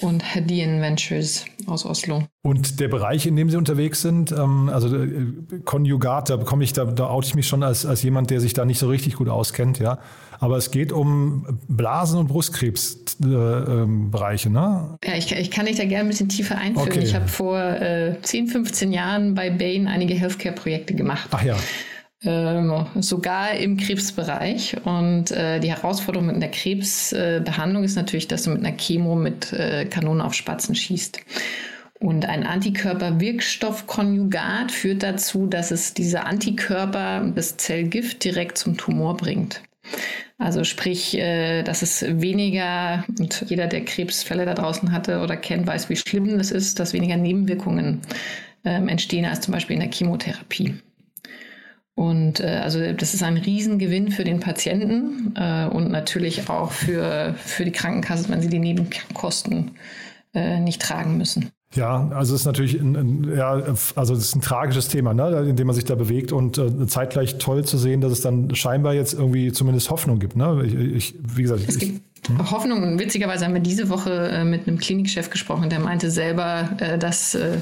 und 0.00 0.34
Hadian 0.34 0.80
Ventures 0.80 1.44
aus 1.66 1.84
Oslo. 1.84 2.22
Und 2.42 2.80
der 2.80 2.88
Bereich, 2.88 3.26
in 3.26 3.36
dem 3.36 3.50
Sie 3.50 3.56
unterwegs 3.56 4.02
sind, 4.02 4.32
ähm, 4.32 4.70
also 4.72 4.94
äh, 4.96 5.26
Konjugat, 5.64 6.30
da 6.30 6.36
bekomme 6.36 6.64
ich, 6.64 6.72
da, 6.72 6.84
da 6.84 7.08
oute 7.08 7.28
ich 7.28 7.34
mich 7.34 7.46
schon 7.46 7.62
als, 7.62 7.84
als 7.84 8.02
jemand, 8.02 8.30
der 8.30 8.40
sich 8.40 8.54
da 8.54 8.64
nicht 8.64 8.78
so 8.78 8.88
richtig 8.88 9.14
gut 9.14 9.28
auskennt, 9.28 9.78
ja. 9.78 9.98
Aber 10.40 10.56
es 10.56 10.70
geht 10.70 10.92
um 10.92 11.58
Blasen- 11.68 12.18
und 12.18 12.28
Brustkrebsbereiche, 12.28 14.48
äh, 14.48 14.50
ähm, 14.50 14.52
ne? 14.52 14.98
Ja, 15.04 15.16
ich, 15.16 15.32
ich, 15.32 15.50
kann 15.50 15.66
dich 15.66 15.76
da 15.76 15.84
gerne 15.84 16.04
ein 16.04 16.08
bisschen 16.08 16.28
tiefer 16.28 16.56
einführen. 16.56 16.88
Okay. 16.88 17.02
Ich 17.02 17.14
habe 17.14 17.26
vor 17.26 17.58
äh, 17.58 18.16
10, 18.22 18.46
15 18.46 18.92
Jahren 18.92 19.34
bei 19.34 19.50
Bain 19.50 19.88
einige 19.88 20.14
Healthcare-Projekte 20.14 20.94
gemacht. 20.94 21.28
Ach 21.32 21.42
ja. 21.42 21.56
Ähm, 22.24 22.86
sogar 23.00 23.54
im 23.54 23.76
Krebsbereich. 23.76 24.76
Und 24.84 25.30
äh, 25.30 25.60
die 25.60 25.70
Herausforderung 25.70 26.26
mit 26.26 26.34
einer 26.36 26.48
Krebsbehandlung 26.48 27.84
ist 27.84 27.94
natürlich, 27.94 28.26
dass 28.26 28.42
du 28.42 28.50
mit 28.50 28.64
einer 28.64 28.76
Chemo 28.76 29.14
mit 29.14 29.52
äh, 29.52 29.84
Kanonen 29.84 30.20
auf 30.20 30.34
Spatzen 30.34 30.74
schießt. 30.74 31.20
Und 32.00 32.26
ein 32.26 32.44
Antikörper-Wirkstoffkonjugat 32.44 34.72
führt 34.72 35.02
dazu, 35.02 35.46
dass 35.46 35.70
es 35.70 35.94
diese 35.94 36.24
Antikörper, 36.24 37.32
das 37.34 37.56
Zellgift 37.56 38.22
direkt 38.24 38.58
zum 38.58 38.76
Tumor 38.76 39.16
bringt. 39.16 39.62
Also 40.38 40.64
sprich, 40.64 41.16
äh, 41.18 41.62
dass 41.62 41.82
es 41.82 42.04
weniger, 42.20 43.04
und 43.18 43.44
jeder, 43.48 43.68
der 43.68 43.84
Krebsfälle 43.84 44.44
da 44.44 44.54
draußen 44.54 44.92
hatte 44.92 45.20
oder 45.20 45.36
kennt, 45.36 45.66
weiß, 45.66 45.88
wie 45.88 45.96
schlimm 45.96 46.38
das 46.38 46.50
ist, 46.50 46.80
dass 46.80 46.92
weniger 46.92 47.16
Nebenwirkungen 47.16 48.02
ähm, 48.64 48.88
entstehen 48.88 49.24
als 49.24 49.40
zum 49.40 49.52
Beispiel 49.52 49.74
in 49.74 49.80
der 49.80 49.92
Chemotherapie. 49.92 50.74
Und 51.98 52.38
äh, 52.38 52.60
also 52.62 52.92
das 52.92 53.12
ist 53.12 53.24
ein 53.24 53.36
Riesengewinn 53.36 54.12
für 54.12 54.22
den 54.22 54.38
Patienten 54.38 55.34
äh, 55.34 55.66
und 55.66 55.90
natürlich 55.90 56.48
auch 56.48 56.70
für, 56.70 57.34
für 57.38 57.64
die 57.64 57.72
Krankenkasse, 57.72 58.28
wenn 58.28 58.40
sie 58.40 58.48
die 58.48 58.60
Nebenkosten 58.60 59.72
äh, 60.32 60.60
nicht 60.60 60.80
tragen 60.80 61.18
müssen. 61.18 61.50
Ja, 61.74 62.08
also 62.14 62.36
es 62.36 62.42
ist 62.42 62.46
natürlich 62.46 62.80
ein, 62.80 62.94
ein, 62.94 63.36
ja, 63.36 63.50
also 63.96 64.14
es 64.14 64.20
ist 64.20 64.36
ein 64.36 64.40
tragisches 64.42 64.86
Thema, 64.86 65.12
ne, 65.12 65.48
in 65.48 65.56
dem 65.56 65.66
man 65.66 65.74
sich 65.74 65.86
da 65.86 65.96
bewegt 65.96 66.30
und 66.30 66.56
äh, 66.56 66.86
zeitgleich 66.86 67.38
toll 67.38 67.64
zu 67.64 67.76
sehen, 67.76 68.00
dass 68.00 68.12
es 68.12 68.20
dann 68.20 68.54
scheinbar 68.54 68.94
jetzt 68.94 69.14
irgendwie 69.14 69.50
zumindest 69.50 69.90
Hoffnung 69.90 70.20
gibt. 70.20 70.36
Ne? 70.36 70.62
Ich, 70.66 70.74
ich 70.74 71.14
wie 71.20 71.42
gesagt, 71.42 71.64
es 71.66 71.74
ich, 71.74 71.80
gibt 71.80 72.28
hm? 72.28 72.48
Hoffnung 72.52 72.84
und 72.84 73.00
witzigerweise 73.00 73.44
haben 73.44 73.54
wir 73.54 73.60
diese 73.60 73.88
Woche 73.88 74.28
äh, 74.28 74.44
mit 74.44 74.68
einem 74.68 74.78
Klinikchef 74.78 75.30
gesprochen, 75.30 75.68
der 75.68 75.80
meinte 75.80 76.12
selber, 76.12 76.70
äh, 76.78 76.96
dass 76.96 77.34
äh, 77.34 77.58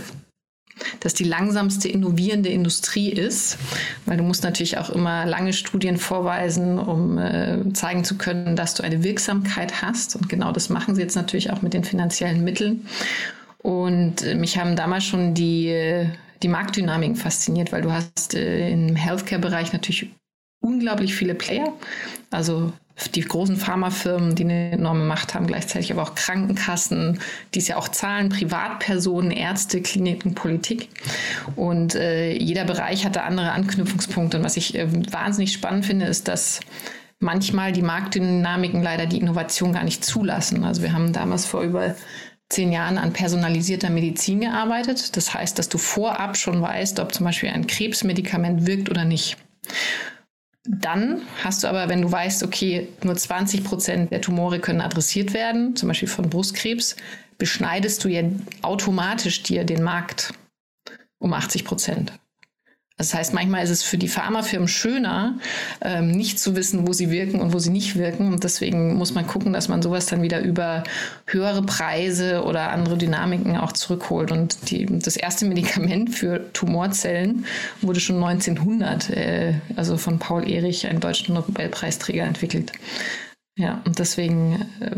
das 1.01 1.15
die 1.15 1.25
langsamste 1.25 1.89
innovierende 1.89 2.49
Industrie 2.49 3.11
ist, 3.11 3.59
weil 4.05 4.17
du 4.17 4.23
musst 4.23 4.45
natürlich 4.45 4.79
auch 4.79 4.91
immer 4.91 5.27
lange 5.27 5.53
Studien 5.53 5.97
vorweisen, 5.97 6.79
um 6.79 7.19
äh, 7.19 7.73
zeigen 7.73 8.05
zu 8.05 8.17
können, 8.19 8.57
dass 8.57 8.75
du 8.75 8.83
eine 8.83 9.03
Wirksamkeit 9.03 9.83
hast. 9.83 10.17
Und 10.17 10.29
genau 10.29 10.53
das 10.53 10.69
machen 10.69 10.95
sie 10.95 11.03
jetzt 11.03 11.17
natürlich 11.17 11.51
auch 11.51 11.63
mit 11.63 11.75
den 11.75 11.85
finanziellen 11.85 12.45
Mitteln. 12.45 12.87
Und 13.59 14.23
äh, 14.23 14.35
mich 14.35 14.59
haben 14.59 14.77
damals 14.77 15.05
schon 15.05 15.35
die, 15.35 15.69
äh, 15.69 16.07
die 16.43 16.49
Marktdynamiken 16.49 17.17
fasziniert, 17.17 17.73
weil 17.73 17.83
du 17.83 17.93
hast 17.93 18.35
äh, 18.35 18.71
im 18.71 18.95
Healthcare-Bereich 18.97 19.73
natürlich 19.73 20.11
unglaublich 20.61 21.15
viele 21.15 21.35
Player. 21.35 21.73
Also 22.31 22.73
die 23.15 23.21
großen 23.21 23.57
Pharmafirmen, 23.57 24.35
die 24.35 24.45
eine 24.45 24.73
enorme 24.73 25.05
Macht 25.05 25.35
haben, 25.35 25.47
gleichzeitig 25.47 25.93
aber 25.93 26.03
auch 26.03 26.15
Krankenkassen, 26.15 27.21
die 27.55 27.59
es 27.59 27.69
ja 27.69 27.77
auch 27.77 27.89
zahlen, 27.89 28.31
Privatpersonen, 28.31 29.31
Ärzte, 29.31 29.83
Kliniken, 29.83 30.35
Politik. 30.35 30.89
Und 31.57 31.95
äh, 31.95 32.33
jeder 32.33 32.65
Bereich 32.65 33.05
hat 33.05 33.17
da 33.17 33.25
andere 33.25 33.53
Anknüpfungspunkte. 33.53 34.39
Und 34.39 34.45
was 34.45 34.57
ich 34.57 34.75
äh, 34.75 34.89
wahnsinnig 35.13 35.53
spannend 35.53 35.85
finde, 35.85 36.07
ist, 36.07 36.27
dass 36.27 36.61
manchmal 37.19 37.73
die 37.73 37.83
Marktdynamiken 37.83 38.83
leider 38.83 39.07
die 39.07 39.19
Innovation 39.19 39.73
gar 39.73 39.85
nicht 39.85 40.05
zulassen. 40.05 40.65
Also 40.65 40.83
wir 40.83 40.93
haben 40.93 41.13
damals 41.13 41.45
vor 41.45 41.63
über 41.63 41.95
zehn 42.49 42.73
Jahren 42.73 42.97
an 42.97 43.13
personalisierter 43.13 43.91
Medizin 43.91 44.41
gearbeitet. 44.41 45.17
Das 45.17 45.35
heißt, 45.35 45.59
dass 45.59 45.69
du 45.69 45.79
vorab 45.79 46.37
schon 46.37 46.63
weißt, 46.63 47.01
ob 47.01 47.13
zum 47.13 47.25
Beispiel 47.25 47.51
ein 47.51 47.67
Krebsmedikament 47.67 48.67
wirkt 48.67 48.89
oder 48.89 49.05
nicht. 49.05 49.37
Dann 50.69 51.23
hast 51.43 51.63
du 51.63 51.69
aber, 51.69 51.89
wenn 51.89 52.03
du 52.03 52.11
weißt, 52.11 52.43
okay, 52.43 52.89
nur 53.03 53.17
20 53.17 53.65
Prozent 53.65 54.11
der 54.11 54.21
Tumore 54.21 54.59
können 54.59 54.81
adressiert 54.81 55.33
werden, 55.33 55.77
zum 55.77 55.89
Beispiel 55.89 56.09
von 56.09 56.29
Brustkrebs, 56.29 56.97
beschneidest 57.39 58.03
du 58.05 58.09
ja 58.09 58.23
automatisch 58.63 59.43
dir 59.43 59.65
den 59.65 59.83
Markt 59.83 60.33
um 61.19 61.33
80 61.33 61.65
Prozent. 61.65 62.13
Das 62.99 63.13
heißt, 63.13 63.35
manchmal 63.35 63.63
ist 63.63 63.71
es 63.71 63.83
für 63.83 63.99
die 63.99 64.09
Pharmafirmen 64.09 64.69
schöner, 64.69 65.39
ähm, 65.83 66.13
nicht 66.13 66.39
zu 66.39 66.57
wissen, 66.57 66.87
wo 66.89 66.95
sie 66.95 67.11
wirken 67.11 67.41
und 67.41 67.53
wo 67.53 67.59
sie 67.59 67.71
nicht 67.71 67.97
wirken. 67.97 68.33
Und 68.33 68.43
deswegen 68.43 68.95
muss 68.95 69.13
man 69.13 69.27
gucken, 69.27 69.53
dass 69.53 69.69
man 69.69 69.83
sowas 69.83 70.07
dann 70.07 70.23
wieder 70.23 70.41
über 70.41 70.83
höhere 71.27 71.63
Preise 71.63 72.43
oder 72.43 72.71
andere 72.71 72.97
Dynamiken 72.97 73.59
auch 73.59 73.73
zurückholt. 73.73 74.33
Und 74.33 74.71
die, 74.71 74.87
das 74.87 75.17
erste 75.17 75.45
Medikament 75.45 76.15
für 76.15 76.51
Tumorzellen 76.55 77.45
wurde 77.83 78.01
schon 78.01 78.17
1900, 78.17 79.11
äh, 79.11 79.55
also 79.77 79.99
von 79.99 80.19
Paul 80.19 80.49
Erich, 80.49 80.87
einem 80.87 81.01
deutschen 81.01 81.35
Nobelpreisträger, 81.35 82.25
entwickelt. 82.25 82.73
Ja, 83.59 83.81
und 83.85 83.99
deswegen 83.99 84.67
äh, 84.81 84.97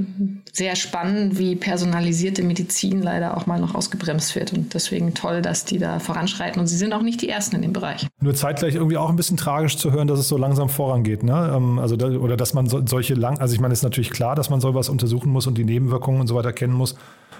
sehr 0.59 0.77
spannend, 0.77 1.39
wie 1.39 1.57
personalisierte 1.57 2.43
Medizin 2.43 3.01
leider 3.01 3.37
auch 3.37 3.47
mal 3.47 3.59
noch 3.59 3.75
ausgebremst 3.75 4.35
wird. 4.35 4.53
Und 4.53 4.75
deswegen 4.75 5.15
toll, 5.15 5.41
dass 5.41 5.65
die 5.65 5.79
da 5.79 6.01
voranschreiten. 6.01 6.61
Und 6.61 6.67
sie 6.67 6.77
sind 6.77 6.93
auch 6.93 7.03
nicht 7.03 7.23
die 7.23 7.29
Ersten 7.29 7.57
in 7.57 7.63
dem 7.63 7.73
Bereich. 7.73 8.07
Nur 8.21 8.35
zeitgleich 8.35 8.75
irgendwie 8.75 8.97
auch 8.99 9.09
ein 9.09 9.17
bisschen 9.17 9.37
tragisch 9.37 9.79
zu 9.79 9.93
hören, 9.93 10.09
dass 10.09 10.19
es 10.19 10.29
so 10.29 10.37
langsam 10.37 10.69
vorangeht. 10.69 11.23
Ne? 11.23 11.53
Ähm, 11.55 11.79
also 11.79 11.97
da, 11.97 12.09
oder 12.09 12.37
dass 12.37 12.53
man 12.53 12.67
so, 12.67 12.85
solche 12.85 13.15
lang, 13.15 13.39
also 13.39 13.55
ich 13.55 13.61
meine, 13.61 13.73
es 13.73 13.79
ist 13.79 13.85
natürlich 13.85 14.11
klar, 14.11 14.35
dass 14.35 14.51
man 14.51 14.61
sowas 14.61 14.89
untersuchen 14.89 15.33
muss 15.33 15.47
und 15.47 15.57
die 15.57 15.65
Nebenwirkungen 15.65 16.21
und 16.21 16.27
so 16.27 16.35
weiter 16.35 16.53
kennen 16.53 16.75
muss. 16.75 16.97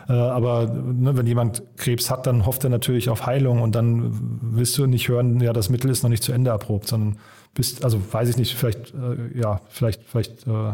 Äh, 0.09 0.13
aber 0.13 0.67
ne, 0.67 1.17
wenn 1.17 1.27
jemand 1.27 1.63
Krebs 1.77 2.11
hat, 2.11 2.27
dann 2.27 2.47
hofft 2.47 2.65
er 2.65 2.71
natürlich 2.71 3.11
auf 3.11 3.27
Heilung 3.27 3.61
und 3.61 3.75
dann 3.75 4.41
willst 4.41 4.79
du 4.79 4.87
nicht 4.87 5.09
hören, 5.09 5.41
ja, 5.41 5.53
das 5.53 5.69
Mittel 5.69 5.91
ist 5.91 6.03
noch 6.03 6.11
nicht 6.11 6.23
zu 6.23 6.33
Ende 6.33 6.51
erprobt, 6.51 6.89
sondern 6.89 7.19
bist, 7.55 7.85
also 7.85 8.01
weiß 8.13 8.29
ich 8.29 8.37
nicht, 8.37 8.55
vielleicht, 8.55 8.95
äh, 8.95 9.39
ja, 9.39 9.61
vielleicht, 9.69 10.03
vielleicht 10.05 10.47
äh, 10.47 10.73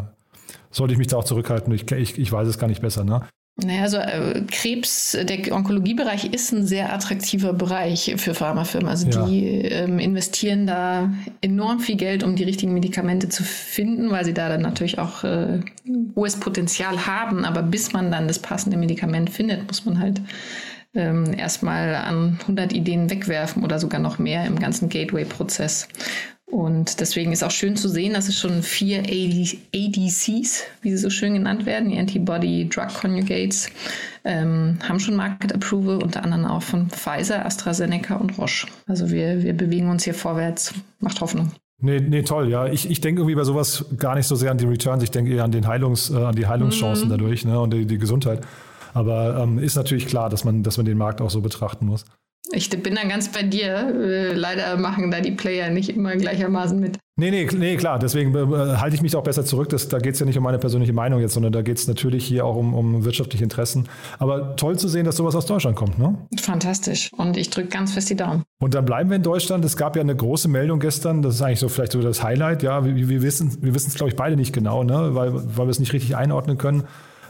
sollte 0.74 0.92
ich 0.92 0.98
mich 0.98 1.08
da 1.08 1.16
auch 1.16 1.24
zurückhalten. 1.24 1.72
Ich, 1.72 1.90
ich, 1.90 2.18
ich 2.18 2.32
weiß 2.32 2.48
es 2.48 2.58
gar 2.58 2.66
nicht 2.66 2.82
besser. 2.82 3.04
Ne? 3.04 3.22
Naja, 3.56 3.82
also 3.82 3.98
äh, 3.98 4.42
Krebs, 4.50 5.16
der 5.22 5.52
Onkologiebereich 5.52 6.32
ist 6.32 6.52
ein 6.52 6.66
sehr 6.66 6.92
attraktiver 6.92 7.52
Bereich 7.52 8.14
für 8.16 8.34
Pharmafirmen. 8.34 8.88
Also 8.88 9.08
ja. 9.08 9.24
die 9.26 9.46
ähm, 9.46 10.00
investieren 10.00 10.66
da 10.66 11.12
enorm 11.40 11.78
viel 11.78 11.96
Geld, 11.96 12.24
um 12.24 12.34
die 12.34 12.42
richtigen 12.42 12.74
Medikamente 12.74 13.28
zu 13.28 13.44
finden, 13.44 14.10
weil 14.10 14.24
sie 14.24 14.34
da 14.34 14.48
dann 14.48 14.62
natürlich 14.62 14.98
auch 14.98 15.22
äh, 15.22 15.60
hohes 16.16 16.40
Potenzial 16.40 17.06
haben. 17.06 17.44
Aber 17.44 17.62
bis 17.62 17.92
man 17.92 18.10
dann 18.10 18.26
das 18.26 18.40
passende 18.40 18.76
Medikament 18.76 19.30
findet, 19.30 19.68
muss 19.68 19.84
man 19.84 20.00
halt 20.00 20.20
ähm, 20.94 21.32
erstmal 21.32 21.94
an 21.94 22.38
100 22.42 22.72
Ideen 22.72 23.08
wegwerfen 23.08 23.62
oder 23.62 23.78
sogar 23.78 24.00
noch 24.00 24.18
mehr 24.18 24.46
im 24.46 24.58
ganzen 24.58 24.88
Gateway-Prozess. 24.88 25.87
Und 26.46 27.00
deswegen 27.00 27.33
ist 27.33 27.42
auch 27.42 27.50
schön 27.50 27.74
zu 27.76 27.88
sehen, 27.88 28.12
dass 28.12 28.28
es 28.28 28.38
schon 28.38 28.62
vier 28.62 29.00
ADCs, 29.00 30.64
wie 30.83 30.90
sie 30.90 30.96
so 30.96 31.11
schön 31.11 31.35
genannt 31.35 31.66
werden, 31.66 31.88
die 31.88 31.98
Antibody 31.98 32.68
Drug 32.68 32.88
Conjugates, 33.00 33.70
ähm, 34.24 34.78
haben 34.87 35.00
schon 35.00 35.16
Market 35.16 35.54
Approval, 35.54 36.02
unter 36.02 36.22
anderem 36.22 36.44
auch 36.44 36.62
von 36.62 36.90
Pfizer, 36.90 37.44
AstraZeneca 37.44 38.16
und 38.16 38.38
Roche. 38.38 38.66
Also 38.87 39.11
wir, 39.11 39.42
wir 39.42 39.57
bewegen 39.57 39.88
uns 39.88 40.04
hier 40.04 40.14
vorwärts, 40.14 40.74
macht 41.00 41.20
Hoffnung. 41.20 41.50
Nee, 41.80 42.00
nee, 42.00 42.22
toll, 42.22 42.48
ja. 42.48 42.66
Ich, 42.66 42.88
ich 42.88 43.00
denke 43.00 43.22
irgendwie 43.22 43.35
bei 43.35 43.44
sowas 43.44 43.85
gar 43.98 44.14
nicht 44.14 44.26
so 44.26 44.37
sehr 44.37 44.50
an 44.50 44.59
die 44.59 44.66
Returns, 44.66 45.02
ich 45.02 45.11
denke 45.11 45.35
eher 45.35 45.44
an, 45.44 45.50
den 45.50 45.66
Heilungs, 45.66 46.11
äh, 46.11 46.16
an 46.16 46.35
die 46.35 46.46
Heilungschancen 46.46 47.07
mhm. 47.07 47.11
dadurch 47.11 47.44
ne, 47.44 47.59
und 47.59 47.72
die, 47.72 47.87
die 47.87 47.98
Gesundheit. 47.98 48.40
Aber 48.92 49.38
ähm, 49.42 49.59
ist 49.59 49.74
natürlich 49.74 50.07
klar, 50.07 50.30
dass 50.30 50.44
man, 50.44 50.62
dass 50.62 50.76
man 50.76 50.87
den 50.87 50.96
Markt 50.96 51.20
auch 51.20 51.30
so 51.30 51.40
betrachten 51.40 51.87
muss. 51.87 52.04
Ich 52.52 52.68
bin 52.68 52.94
dann 52.94 53.09
ganz 53.09 53.28
bei 53.28 53.42
dir. 53.42 53.94
Äh, 53.94 54.33
leider 54.35 54.76
machen 54.76 55.11
da 55.11 55.20
die 55.20 55.33
Player 55.33 55.70
nicht 55.70 55.88
immer 55.88 56.14
gleichermaßen 56.16 56.78
mit. 56.78 56.98
Nee, 57.16 57.30
nee, 57.30 57.48
nee, 57.57 57.76
klar. 57.76 57.98
Deswegen 57.98 58.35
äh, 58.35 58.76
halte 58.76 58.94
ich 58.94 59.02
mich 59.02 59.16
auch 59.16 59.22
besser 59.22 59.44
zurück. 59.44 59.70
Das, 59.70 59.88
da 59.88 59.98
geht 59.98 60.14
es 60.14 60.20
ja 60.20 60.26
nicht 60.26 60.37
um 60.37 60.44
meine 60.44 60.59
persönliche 60.59 60.92
Meinung 60.92 61.20
jetzt, 61.20 61.35
sondern 61.35 61.52
da 61.52 61.62
geht 61.62 61.78
es 61.78 61.88
natürlich 61.88 62.26
hier 62.26 62.44
auch 62.44 62.57
um, 62.57 62.74
um 62.74 63.04
wirtschaftliche 63.04 63.44
Interessen. 63.44 63.88
Aber 64.18 64.57
toll 64.57 64.78
zu 64.78 64.88
sehen, 64.88 65.04
dass 65.04 65.16
sowas 65.16 65.35
aus 65.35 65.46
Deutschland 65.46 65.76
kommt, 65.76 65.98
ne? 65.98 66.18
Fantastisch. 66.38 67.11
Und 67.16 67.37
ich 67.37 67.50
drücke 67.50 67.68
ganz 67.68 67.92
fest 67.94 68.11
die 68.11 68.16
Daumen. 68.16 68.42
Und 68.61 68.74
dann 68.74 68.85
bleiben 68.85 69.11
wir 69.11 69.16
in 69.16 69.22
Deutschland. 69.22 69.64
Es 69.64 69.76
gab 69.76 69.96
ja 69.96 70.02
eine 70.02 70.16
große 70.16 70.48
Meldung 70.48 70.80
gestern. 70.80 71.22
Das 71.22 71.37
ist 71.37 71.42
eigentlich 71.42 71.61
so 71.61 71.68
vielleicht 71.68 71.92
so 71.92 72.02
das 72.02 72.22
Highlight. 72.22 72.62
Ja, 72.62 72.85
wir, 72.85 73.09
wir 73.09 73.22
wissen 73.22 73.57
wir 73.62 73.74
es, 73.74 73.94
glaube 73.94 74.11
ich, 74.11 74.16
beide 74.16 74.37
nicht 74.37 74.52
genau, 74.52 74.83
ne? 74.85 75.14
weil, 75.14 75.33
weil 75.35 75.66
wir 75.66 75.70
es 75.70 75.78
nicht 75.78 75.92
richtig 75.92 76.16
einordnen 76.16 76.59
können, 76.59 76.83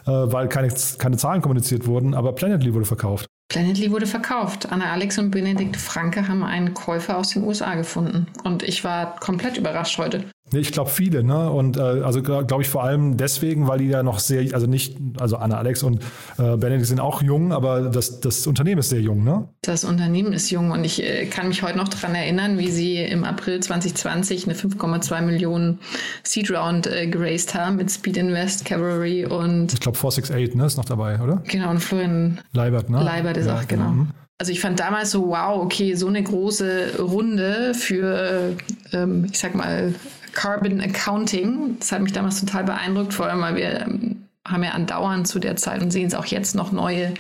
äh, 0.07 0.11
weil 0.11 0.49
keine, 0.49 0.73
keine 0.99 1.19
Zahlen 1.19 1.41
kommuniziert 1.41 1.87
wurden. 1.87 2.15
Aber 2.15 2.33
Planetly 2.35 2.75
wurde 2.75 2.87
verkauft. 2.87 3.27
Planetly 3.55 3.93
wurde 3.93 4.07
verkauft. 4.07 4.73
Anna 4.73 4.91
Alex 4.91 5.17
und 5.17 5.31
Benedikt 5.31 5.77
Franke 5.77 6.27
haben 6.27 6.43
einen 6.43 6.75
Käufer 6.75 7.17
aus 7.17 7.29
den 7.29 7.45
USA 7.45 7.77
gefunden. 7.77 8.27
Und 8.43 8.65
ich 8.65 8.83
war 8.83 9.15
komplett 9.21 9.57
überrascht 9.57 9.97
heute. 9.97 10.25
Ich 10.53 10.73
glaube 10.73 10.91
viele, 10.91 11.25
ne? 11.25 11.51
Und 11.51 11.79
äh, 11.79 11.81
also 11.81 12.23
glaube 12.23 12.63
ich 12.63 12.69
vor 12.69 12.85
allem 12.85 13.17
deswegen, 13.17 13.67
weil 13.67 13.79
die 13.79 13.89
ja 13.89 14.03
noch 14.03 14.19
sehr, 14.19 14.55
also 14.55 14.67
nicht, 14.67 14.99
also 15.19 15.37
Anna 15.37 15.57
Alex 15.57 15.83
und 15.83 16.03
äh, 16.39 16.57
Benedikt 16.57 16.87
sind 16.87 17.01
auch 17.01 17.23
jung, 17.23 17.53
aber 17.53 17.89
das, 17.89 18.21
das 18.21 18.47
Unternehmen 18.47 18.81
ist 18.81 18.91
sehr 18.91 19.01
jung, 19.01 19.25
ne? 19.25 19.49
Das 19.63 19.85
Unternehmen 19.85 20.35
ist 20.35 20.51
jung 20.51 20.71
und 20.71 20.85
ich 20.85 21.03
äh, 21.03 21.27
kann 21.27 21.49
mich 21.49 21.63
heute 21.63 21.79
noch 21.79 21.89
daran 21.89 22.15
erinnern, 22.15 22.59
wie 22.59 22.71
sie 22.71 22.99
im 22.99 23.25
April 23.25 23.61
2020 23.61 24.45
eine 24.45 24.55
5,2 24.55 25.23
Millionen 25.23 25.79
Seed 26.23 26.51
Round 26.51 26.87
äh, 26.87 27.07
geraced 27.07 27.55
haben 27.55 27.77
mit 27.77 27.91
Speed 27.91 28.19
Invest, 28.19 28.67
Cavalry 28.67 29.25
und 29.25 29.73
ich 29.73 29.81
glaube 29.81 29.97
468, 29.97 30.55
ne? 30.55 30.67
Ist 30.67 30.77
noch 30.77 30.85
dabei, 30.85 31.19
oder? 31.21 31.43
Genau, 31.49 31.71
und 31.71 31.81
Florian 31.81 32.41
Leibert, 32.53 32.91
ne? 32.91 33.03
Leibert 33.03 33.39
auch, 33.49 33.67
genau. 33.67 33.91
genau. 33.91 34.07
Also 34.39 34.51
ich 34.51 34.61
fand 34.61 34.81
damals 34.81 35.13
so, 35.13 35.29
wow, 35.29 35.63
okay, 35.63 35.95
so 35.95 36.09
eine 36.09 36.23
große 36.23 36.99
Runde 36.99 37.73
für, 37.75 38.57
ähm, 38.93 39.27
ich 39.31 39.39
sag 39.39 39.55
mal, 39.55 39.95
Carbon 40.33 40.81
Accounting. 40.81 41.77
Das 41.79 41.93
hat 41.93 42.03
mich 42.03 42.13
damals 42.13 42.41
total 42.41 42.65
beeindruckt, 42.65 43.15
vor 43.15 43.27
allem 43.27 43.41
weil 43.41 43.57
wir 43.57 43.81
ähm, 43.83 44.25
haben 44.47 44.65
ja 44.65 44.73
andauernd 44.73 45.27
zu 45.27 45.39
der 45.39 45.57
Zeit 45.57 45.83
und 45.83 45.91
sehen 45.91 46.07
es 46.07 46.15
auch 46.15 46.27
jetzt 46.27 46.55
noch 46.55 46.73
neue 46.73 47.15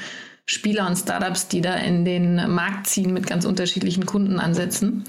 Spieler 0.44 0.86
und 0.86 0.96
Startups, 0.96 1.48
die 1.48 1.60
da 1.60 1.74
in 1.76 2.04
den 2.04 2.50
Markt 2.52 2.88
ziehen 2.88 3.12
mit 3.14 3.26
ganz 3.26 3.44
unterschiedlichen 3.44 4.04
Kundenansätzen. 4.04 5.04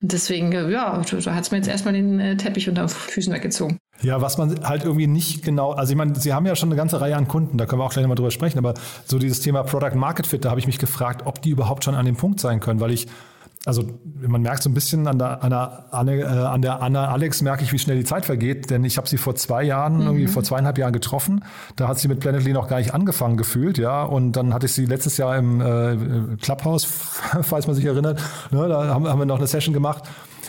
Und 0.00 0.12
deswegen, 0.12 0.52
ja, 0.52 1.02
da 1.02 1.34
hat 1.34 1.42
es 1.42 1.50
mir 1.50 1.58
jetzt 1.58 1.68
erstmal 1.68 1.92
den 1.92 2.18
äh, 2.18 2.36
Teppich 2.36 2.68
unter 2.68 2.82
den 2.82 2.88
Füßen 2.88 3.32
weggezogen. 3.34 3.78
Ja, 4.02 4.22
was 4.22 4.38
man 4.38 4.64
halt 4.66 4.84
irgendwie 4.84 5.06
nicht 5.06 5.42
genau, 5.42 5.72
also 5.72 5.92
ich 5.92 5.96
meine, 5.96 6.18
Sie 6.18 6.32
haben 6.32 6.46
ja 6.46 6.56
schon 6.56 6.70
eine 6.70 6.76
ganze 6.76 7.00
Reihe 7.00 7.16
an 7.16 7.28
Kunden, 7.28 7.58
da 7.58 7.66
können 7.66 7.80
wir 7.80 7.84
auch 7.84 7.92
gleich 7.92 8.06
mal 8.06 8.14
drüber 8.14 8.30
sprechen, 8.30 8.58
aber 8.58 8.74
so 9.04 9.18
dieses 9.18 9.40
Thema 9.40 9.62
Product 9.62 9.94
Market 9.94 10.26
Fit, 10.26 10.44
da 10.44 10.50
habe 10.50 10.60
ich 10.60 10.66
mich 10.66 10.78
gefragt, 10.78 11.22
ob 11.26 11.42
die 11.42 11.50
überhaupt 11.50 11.84
schon 11.84 11.94
an 11.94 12.06
dem 12.06 12.16
Punkt 12.16 12.40
sein 12.40 12.60
können, 12.60 12.80
weil 12.80 12.92
ich 12.92 13.08
also 13.66 13.84
man 14.18 14.40
merkt 14.40 14.62
so 14.62 14.70
ein 14.70 14.74
bisschen 14.74 15.06
an 15.06 15.18
der, 15.18 15.44
an 15.44 15.50
der, 15.50 15.84
Anne, 15.90 16.20
äh, 16.20 16.24
an 16.24 16.62
der 16.62 16.80
Anna 16.80 17.08
Alex 17.08 17.42
merke 17.42 17.62
ich, 17.62 17.72
wie 17.72 17.78
schnell 17.78 17.98
die 17.98 18.04
Zeit 18.04 18.24
vergeht, 18.24 18.70
denn 18.70 18.84
ich 18.84 18.96
habe 18.96 19.06
sie 19.06 19.18
vor 19.18 19.34
zwei 19.34 19.62
Jahren, 19.62 19.96
mhm. 19.96 20.06
irgendwie 20.06 20.26
vor 20.28 20.42
zweieinhalb 20.42 20.78
Jahren 20.78 20.94
getroffen. 20.94 21.44
Da 21.76 21.86
hat 21.86 21.98
sie 21.98 22.08
mit 22.08 22.20
Planetly 22.20 22.54
noch 22.54 22.68
gar 22.68 22.78
nicht 22.78 22.94
angefangen 22.94 23.36
gefühlt, 23.36 23.76
ja. 23.76 24.02
Und 24.02 24.32
dann 24.32 24.54
hatte 24.54 24.64
ich 24.64 24.72
sie 24.72 24.86
letztes 24.86 25.18
Jahr 25.18 25.36
im 25.36 25.60
äh, 25.60 26.36
Clubhouse, 26.40 26.84
falls 27.42 27.66
man 27.66 27.76
sich 27.76 27.84
erinnert, 27.84 28.18
ne, 28.50 28.66
da 28.66 28.86
haben, 28.88 29.06
haben 29.06 29.18
wir 29.18 29.26
noch 29.26 29.38
eine 29.38 29.46
Session 29.46 29.74
gemacht. 29.74 30.04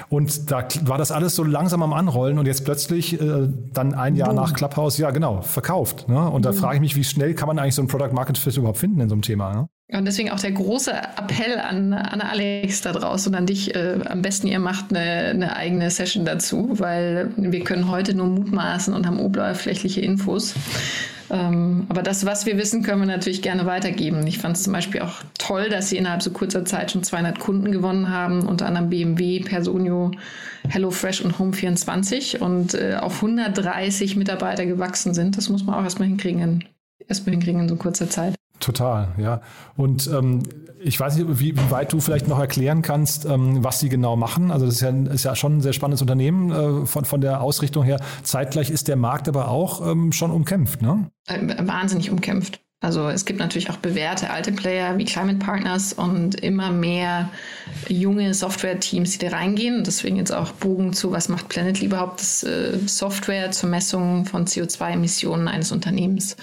Und 0.10 0.50
da 0.50 0.66
war 0.84 0.98
das 0.98 1.12
alles 1.12 1.36
so 1.36 1.44
langsam 1.44 1.84
am 1.84 1.92
Anrollen 1.92 2.40
und 2.40 2.46
jetzt 2.46 2.64
plötzlich 2.64 3.20
äh, 3.20 3.50
dann 3.74 3.94
ein 3.94 4.16
Jahr 4.16 4.30
Boom. 4.30 4.38
nach 4.38 4.54
Clubhouse, 4.54 4.98
ja 4.98 5.12
genau, 5.12 5.42
verkauft. 5.42 6.08
Ne? 6.08 6.30
Und 6.30 6.46
da 6.46 6.54
frage 6.54 6.76
ich 6.76 6.82
mich, 6.82 6.96
wie 6.96 7.04
schnell 7.04 7.34
kann 7.34 7.48
man 7.48 7.60
eigentlich 7.60 7.76
so 7.76 7.82
ein 7.82 7.88
Product 7.88 8.14
Market 8.14 8.38
Fit 8.38 8.56
überhaupt 8.56 8.78
finden 8.78 9.02
in 9.02 9.10
so 9.10 9.16
einem 9.16 9.22
Thema? 9.22 9.54
Ne? 9.54 9.68
Und 9.94 10.06
deswegen 10.06 10.32
auch 10.32 10.40
der 10.40 10.54
große 10.54 10.94
Appell 10.94 11.60
an, 11.60 11.92
an 11.92 12.22
Alex 12.22 12.82
da 12.82 12.94
draußen 12.94 13.34
und 13.34 13.38
an 13.38 13.46
dich. 13.46 13.76
Äh, 13.76 14.00
am 14.06 14.22
besten, 14.22 14.48
ihr 14.48 14.60
macht 14.60 14.86
eine, 14.92 15.32
eine, 15.32 15.56
eigene 15.58 15.92
Session 15.92 16.24
dazu, 16.24 16.80
weil 16.80 17.32
wir 17.36 17.64
können 17.66 17.90
heute 17.90 18.14
nur 18.14 18.28
mutmaßen 18.28 18.94
und 18.94 19.06
haben 19.06 19.20
oberflächliche 19.20 20.00
Infos. 20.00 20.56
Ähm, 21.30 21.88
aber 21.90 22.04
das, 22.04 22.26
was 22.26 22.46
wir 22.46 22.58
wissen, 22.58 22.84
können 22.84 23.02
wir 23.02 23.08
natürlich 23.08 23.42
gerne 23.42 23.66
weitergeben. 23.66 24.26
Ich 24.28 24.40
fand 24.40 24.56
es 24.56 24.64
zum 24.64 24.72
Beispiel 24.72 25.02
auch 25.02 25.22
toll, 25.38 25.68
dass 25.68 25.90
sie 25.90 25.98
innerhalb 25.98 26.22
so 26.22 26.32
kurzer 26.32 26.64
Zeit 26.64 26.92
schon 26.92 27.04
200 27.04 27.40
Kunden 27.40 27.74
gewonnen 27.74 28.10
haben, 28.10 28.48
unter 28.48 28.68
anderem 28.68 28.90
BMW, 28.90 29.42
Personio, 29.42 30.12
HelloFresh 30.70 31.22
und 31.22 31.36
Home24 31.36 32.40
und 32.40 32.76
äh, 32.76 32.96
auf 32.96 33.16
130 33.16 34.16
Mitarbeiter 34.16 34.66
gewachsen 34.66 35.14
sind. 35.14 35.36
Das 35.36 35.50
muss 35.50 35.66
man 35.66 35.76
auch 35.76 35.84
erstmal 35.84 36.08
hinkriegen, 36.08 36.64
erstmal 37.10 37.34
hinkriegen 37.34 37.62
in 37.62 37.70
so 37.70 37.76
kurzer 37.76 38.10
Zeit. 38.10 38.36
Total, 38.62 39.10
ja. 39.18 39.42
Und 39.76 40.08
ähm, 40.08 40.44
ich 40.80 41.00
weiß 41.00 41.18
nicht, 41.18 41.40
wie, 41.40 41.58
wie, 41.58 41.72
weit 41.72 41.92
du 41.92 42.00
vielleicht 42.00 42.28
noch 42.28 42.40
erklären 42.40 42.82
kannst, 42.82 43.26
ähm, 43.26 43.64
was 43.64 43.80
sie 43.80 43.90
genau 43.90 44.16
machen. 44.16 44.52
Also 44.52 44.66
das 44.66 44.76
ist 44.76 44.82
ja, 44.82 44.90
ist 44.90 45.24
ja 45.26 45.36
schon 45.36 45.58
ein 45.58 45.62
sehr 45.62 45.74
spannendes 45.74 46.02
Unternehmen 46.02 46.52
äh, 46.52 46.86
von, 46.86 47.06
von 47.06 47.22
der 47.22 47.42
Ausrichtung 47.42 47.84
her. 47.84 48.00
Zeitgleich 48.24 48.70
ist 48.70 48.88
der 48.88 48.96
Markt 48.96 49.28
aber 49.28 49.50
auch 49.50 49.86
ähm, 49.86 50.12
schon 50.12 50.32
umkämpft, 50.32 50.82
ne? 50.82 51.10
Äh, 51.28 51.68
wahnsinnig 51.68 52.12
umkämpft. 52.12 52.62
Also 52.84 53.10
es 53.10 53.26
gibt 53.26 53.40
natürlich 53.40 53.70
auch 53.70 53.78
bewährte 53.78 54.32
alte 54.32 54.52
Player 54.52 54.98
wie 54.98 55.06
Climate 55.06 55.38
Partners 55.38 55.94
und 55.94 56.42
immer 56.42 56.72
mehr 56.72 57.30
junge 57.88 58.34
Software-Teams, 58.34 59.12
die 59.12 59.30
da 59.30 59.38
reingehen. 59.38 59.84
deswegen 59.84 60.16
jetzt 60.16 60.34
auch 60.34 60.52
Bogen 60.54 60.92
zu, 60.92 61.12
was 61.12 61.30
macht 61.30 61.48
Planetly 61.48 61.86
überhaupt? 61.86 62.22
Das 62.22 62.42
äh, 62.42 62.80
Software 62.88 63.52
zur 63.52 63.70
Messung 63.70 64.26
von 64.26 64.48
CO2-Emissionen 64.48 65.48
eines 65.48 65.72
Unternehmens, 65.72 66.38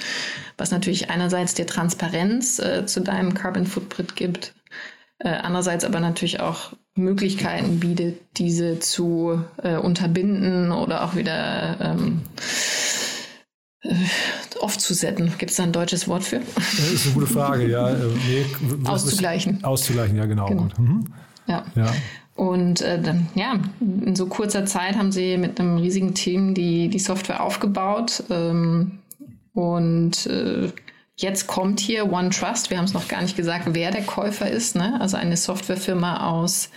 was 0.56 0.70
natürlich 0.70 1.10
einerseits 1.10 1.54
dir 1.54 1.66
Transparenz 1.66 2.60
äh, 2.60 2.86
zu 2.86 3.00
deinem 3.00 3.34
Carbon 3.34 3.66
Footprint 3.66 4.14
gibt, 4.14 4.54
äh, 5.18 5.30
andererseits 5.30 5.84
aber 5.84 5.98
natürlich 5.98 6.38
auch 6.38 6.72
Möglichkeiten 6.94 7.80
bietet, 7.80 8.20
diese 8.36 8.78
zu 8.78 9.42
äh, 9.60 9.76
unterbinden 9.76 10.70
oder 10.70 11.02
auch 11.02 11.16
wieder 11.16 11.78
ähm, 11.80 12.20
äh, 12.36 12.77
aufzusetzen. 14.60 15.32
Gibt 15.38 15.50
es 15.50 15.56
da 15.56 15.64
ein 15.64 15.72
deutsches 15.72 16.08
Wort 16.08 16.24
für? 16.24 16.40
Das 16.54 16.92
ist 16.92 17.06
eine 17.06 17.14
gute 17.14 17.26
Frage, 17.26 17.68
ja. 17.68 17.90
Äh, 17.90 17.96
nee, 18.28 18.44
auszugleichen. 18.84 19.64
Auszugleichen, 19.64 20.16
ja, 20.16 20.26
genau. 20.26 20.46
genau. 20.46 20.68
Mhm. 20.78 21.06
Ja. 21.46 21.64
ja. 21.74 21.92
Und 22.34 22.82
äh, 22.82 23.00
dann, 23.00 23.28
ja, 23.34 23.58
in 23.80 24.14
so 24.14 24.26
kurzer 24.26 24.64
Zeit 24.64 24.96
haben 24.96 25.10
sie 25.10 25.36
mit 25.38 25.58
einem 25.58 25.78
riesigen 25.78 26.14
Team 26.14 26.54
die, 26.54 26.88
die 26.88 26.98
Software 26.98 27.42
aufgebaut. 27.42 28.22
Ähm, 28.30 29.00
und 29.54 30.26
äh, 30.26 30.70
jetzt 31.16 31.48
kommt 31.48 31.80
hier 31.80 32.12
OneTrust. 32.12 32.70
Wir 32.70 32.78
haben 32.78 32.84
es 32.84 32.94
noch 32.94 33.08
gar 33.08 33.22
nicht 33.22 33.36
gesagt, 33.36 33.64
wer 33.72 33.90
der 33.90 34.04
Käufer 34.04 34.48
ist. 34.48 34.76
Ne? 34.76 35.00
Also 35.00 35.16
eine 35.16 35.36
Softwarefirma 35.36 36.28
aus 36.28 36.70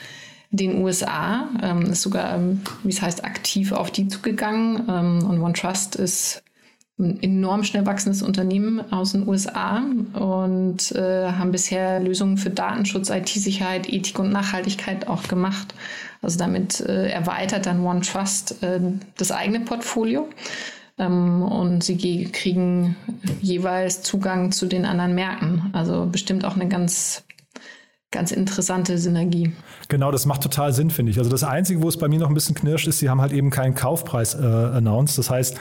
den 0.49 0.81
USA, 0.81 1.47
ähm, 1.61 1.83
ist 1.83 2.01
sogar, 2.01 2.39
wie 2.83 2.89
es 2.89 3.01
heißt, 3.01 3.23
aktiv 3.23 3.71
auf 3.71 3.91
die 3.91 4.07
zugegangen. 4.07 4.87
Ähm, 4.89 5.29
und 5.29 5.41
OneTrust 5.41 5.95
ist 5.95 6.43
ein 7.01 7.21
enorm 7.21 7.63
schnell 7.63 7.85
wachsendes 7.85 8.21
Unternehmen 8.21 8.91
aus 8.91 9.11
den 9.11 9.27
USA 9.27 9.83
und 10.13 10.91
äh, 10.93 11.31
haben 11.31 11.51
bisher 11.51 11.99
Lösungen 11.99 12.37
für 12.37 12.49
Datenschutz, 12.49 13.09
IT-Sicherheit, 13.09 13.91
Ethik 13.91 14.19
und 14.19 14.31
Nachhaltigkeit 14.31 15.07
auch 15.07 15.23
gemacht. 15.23 15.73
Also 16.21 16.37
damit 16.37 16.79
äh, 16.81 17.09
erweitert 17.09 17.65
dann 17.65 17.85
OneTrust 17.85 18.63
äh, 18.63 18.79
das 19.17 19.31
eigene 19.31 19.61
Portfolio. 19.61 20.29
Ähm, 20.97 21.41
und 21.41 21.83
sie 21.83 22.25
kriegen 22.31 22.95
jeweils 23.41 24.03
Zugang 24.03 24.51
zu 24.51 24.67
den 24.67 24.85
anderen 24.85 25.15
Märkten. 25.15 25.69
Also 25.73 26.05
bestimmt 26.05 26.45
auch 26.45 26.55
eine 26.55 26.67
ganz 26.67 27.23
ganz 28.11 28.31
interessante 28.31 28.97
Synergie. 28.97 29.53
Genau, 29.87 30.11
das 30.11 30.25
macht 30.25 30.43
total 30.43 30.73
Sinn, 30.73 30.89
finde 30.89 31.11
ich. 31.11 31.17
Also 31.17 31.31
das 31.31 31.43
Einzige, 31.43 31.81
wo 31.81 31.87
es 31.87 31.97
bei 31.97 32.09
mir 32.09 32.19
noch 32.19 32.27
ein 32.27 32.33
bisschen 32.33 32.55
knirscht, 32.55 32.87
ist, 32.87 32.99
sie 32.99 33.09
haben 33.09 33.21
halt 33.21 33.31
eben 33.31 33.49
keinen 33.49 33.73
Kaufpreis 33.73 34.35
äh, 34.35 34.37
announced. 34.45 35.17
Das 35.17 35.29
heißt, 35.29 35.57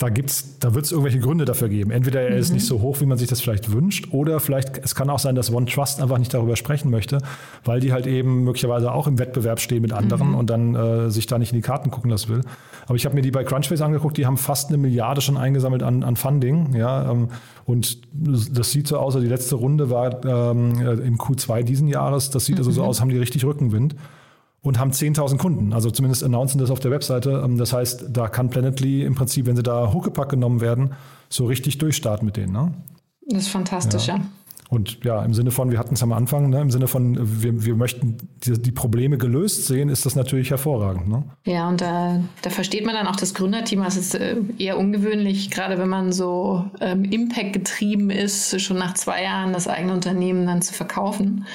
da 0.00 0.08
gibt's, 0.08 0.58
da 0.60 0.74
wird 0.74 0.86
es 0.86 0.92
irgendwelche 0.92 1.20
Gründe 1.20 1.44
dafür 1.44 1.68
geben. 1.68 1.90
Entweder 1.90 2.22
er 2.22 2.30
mhm. 2.30 2.38
ist 2.38 2.52
nicht 2.52 2.64
so 2.64 2.80
hoch, 2.80 3.02
wie 3.02 3.06
man 3.06 3.18
sich 3.18 3.28
das 3.28 3.42
vielleicht 3.42 3.70
wünscht, 3.70 4.08
oder 4.12 4.40
vielleicht, 4.40 4.78
es 4.78 4.94
kann 4.94 5.10
auch 5.10 5.18
sein, 5.18 5.34
dass 5.34 5.52
OneTrust 5.52 6.00
einfach 6.00 6.16
nicht 6.16 6.32
darüber 6.32 6.56
sprechen 6.56 6.90
möchte, 6.90 7.18
weil 7.64 7.80
die 7.80 7.92
halt 7.92 8.06
eben 8.06 8.44
möglicherweise 8.44 8.92
auch 8.92 9.06
im 9.06 9.18
Wettbewerb 9.18 9.60
stehen 9.60 9.82
mit 9.82 9.92
anderen 9.92 10.28
mhm. 10.28 10.34
und 10.36 10.48
dann 10.48 10.74
äh, 10.74 11.10
sich 11.10 11.26
da 11.26 11.38
nicht 11.38 11.52
in 11.52 11.56
die 11.56 11.62
Karten 11.62 11.90
gucken 11.90 12.10
lassen 12.10 12.30
will. 12.30 12.40
Aber 12.86 12.96
ich 12.96 13.04
habe 13.04 13.14
mir 13.14 13.20
die 13.20 13.30
bei 13.30 13.44
Crunchbase 13.44 13.84
angeguckt, 13.84 14.16
die 14.16 14.24
haben 14.24 14.38
fast 14.38 14.68
eine 14.68 14.78
Milliarde 14.78 15.20
schon 15.20 15.36
eingesammelt 15.36 15.82
an, 15.82 16.02
an 16.02 16.16
Funding, 16.16 16.74
ja, 16.74 17.10
ähm, 17.10 17.28
und 17.66 17.98
das 18.14 18.70
sieht 18.72 18.88
so 18.88 18.96
aus, 18.96 19.14
also 19.14 19.20
die 19.20 19.30
letzte 19.30 19.56
Runde 19.56 19.90
war 19.90 20.24
ähm, 20.24 20.80
in 20.80 21.18
Q2 21.18 21.62
diesen 21.62 21.88
Jahres, 21.88 22.30
das 22.30 22.46
sieht 22.46 22.56
mhm. 22.56 22.60
also 22.60 22.70
so 22.70 22.82
mhm. 22.82 22.88
aus, 22.88 23.00
haben 23.02 23.10
die 23.10 23.18
richtig 23.18 23.44
Rückenwind 23.44 23.96
und 24.62 24.78
haben 24.78 24.90
10.000 24.90 25.38
Kunden. 25.38 25.72
Also 25.72 25.90
zumindest 25.90 26.22
announcen 26.22 26.58
das 26.58 26.70
auf 26.70 26.80
der 26.80 26.90
Webseite. 26.90 27.42
Ähm, 27.44 27.58
das 27.58 27.72
heißt, 27.72 28.06
da 28.10 28.28
kann 28.28 28.50
Planetly 28.50 29.04
im 29.04 29.14
Prinzip, 29.14 29.46
wenn 29.46 29.56
sie 29.56 29.62
da 29.62 29.92
Huckepack 29.92 30.28
genommen 30.28 30.60
werden, 30.60 30.94
so 31.28 31.46
richtig 31.46 31.78
durchstarten 31.78 32.26
mit 32.26 32.36
denen. 32.36 32.52
Ne? 32.52 32.74
Das 33.28 33.44
ist 33.44 33.48
fantastisch, 33.48 34.08
ja. 34.08 34.16
ja. 34.16 34.22
Und 34.70 35.02
ja, 35.02 35.24
im 35.24 35.34
Sinne 35.34 35.50
von, 35.50 35.72
wir 35.72 35.80
hatten 35.80 35.94
es 35.94 36.02
am 36.04 36.12
Anfang, 36.12 36.48
ne, 36.48 36.60
im 36.60 36.70
Sinne 36.70 36.86
von, 36.86 37.18
wir, 37.42 37.64
wir 37.64 37.74
möchten 37.74 38.18
die, 38.44 38.52
die, 38.52 38.70
Probleme 38.70 39.18
gelöst 39.18 39.66
sehen, 39.66 39.88
ist 39.88 40.06
das 40.06 40.14
natürlich 40.14 40.50
hervorragend. 40.50 41.08
Ne? 41.08 41.24
Ja, 41.44 41.68
und 41.68 41.80
da, 41.80 42.20
da 42.42 42.50
versteht 42.50 42.86
man 42.86 42.94
dann 42.94 43.08
auch 43.08 43.16
das 43.16 43.34
Gründerteam. 43.34 43.82
Das 43.82 43.96
ist 43.96 44.14
äh, 44.14 44.36
eher 44.58 44.78
ungewöhnlich, 44.78 45.50
gerade 45.50 45.76
wenn 45.76 45.88
man 45.88 46.12
so 46.12 46.70
ähm, 46.80 47.02
Impact 47.02 47.52
getrieben 47.52 48.10
ist, 48.10 48.60
schon 48.60 48.78
nach 48.78 48.94
zwei 48.94 49.24
Jahren 49.24 49.52
das 49.52 49.66
eigene 49.66 49.92
Unternehmen 49.92 50.46
dann 50.46 50.62
zu 50.62 50.72
verkaufen 50.72 51.46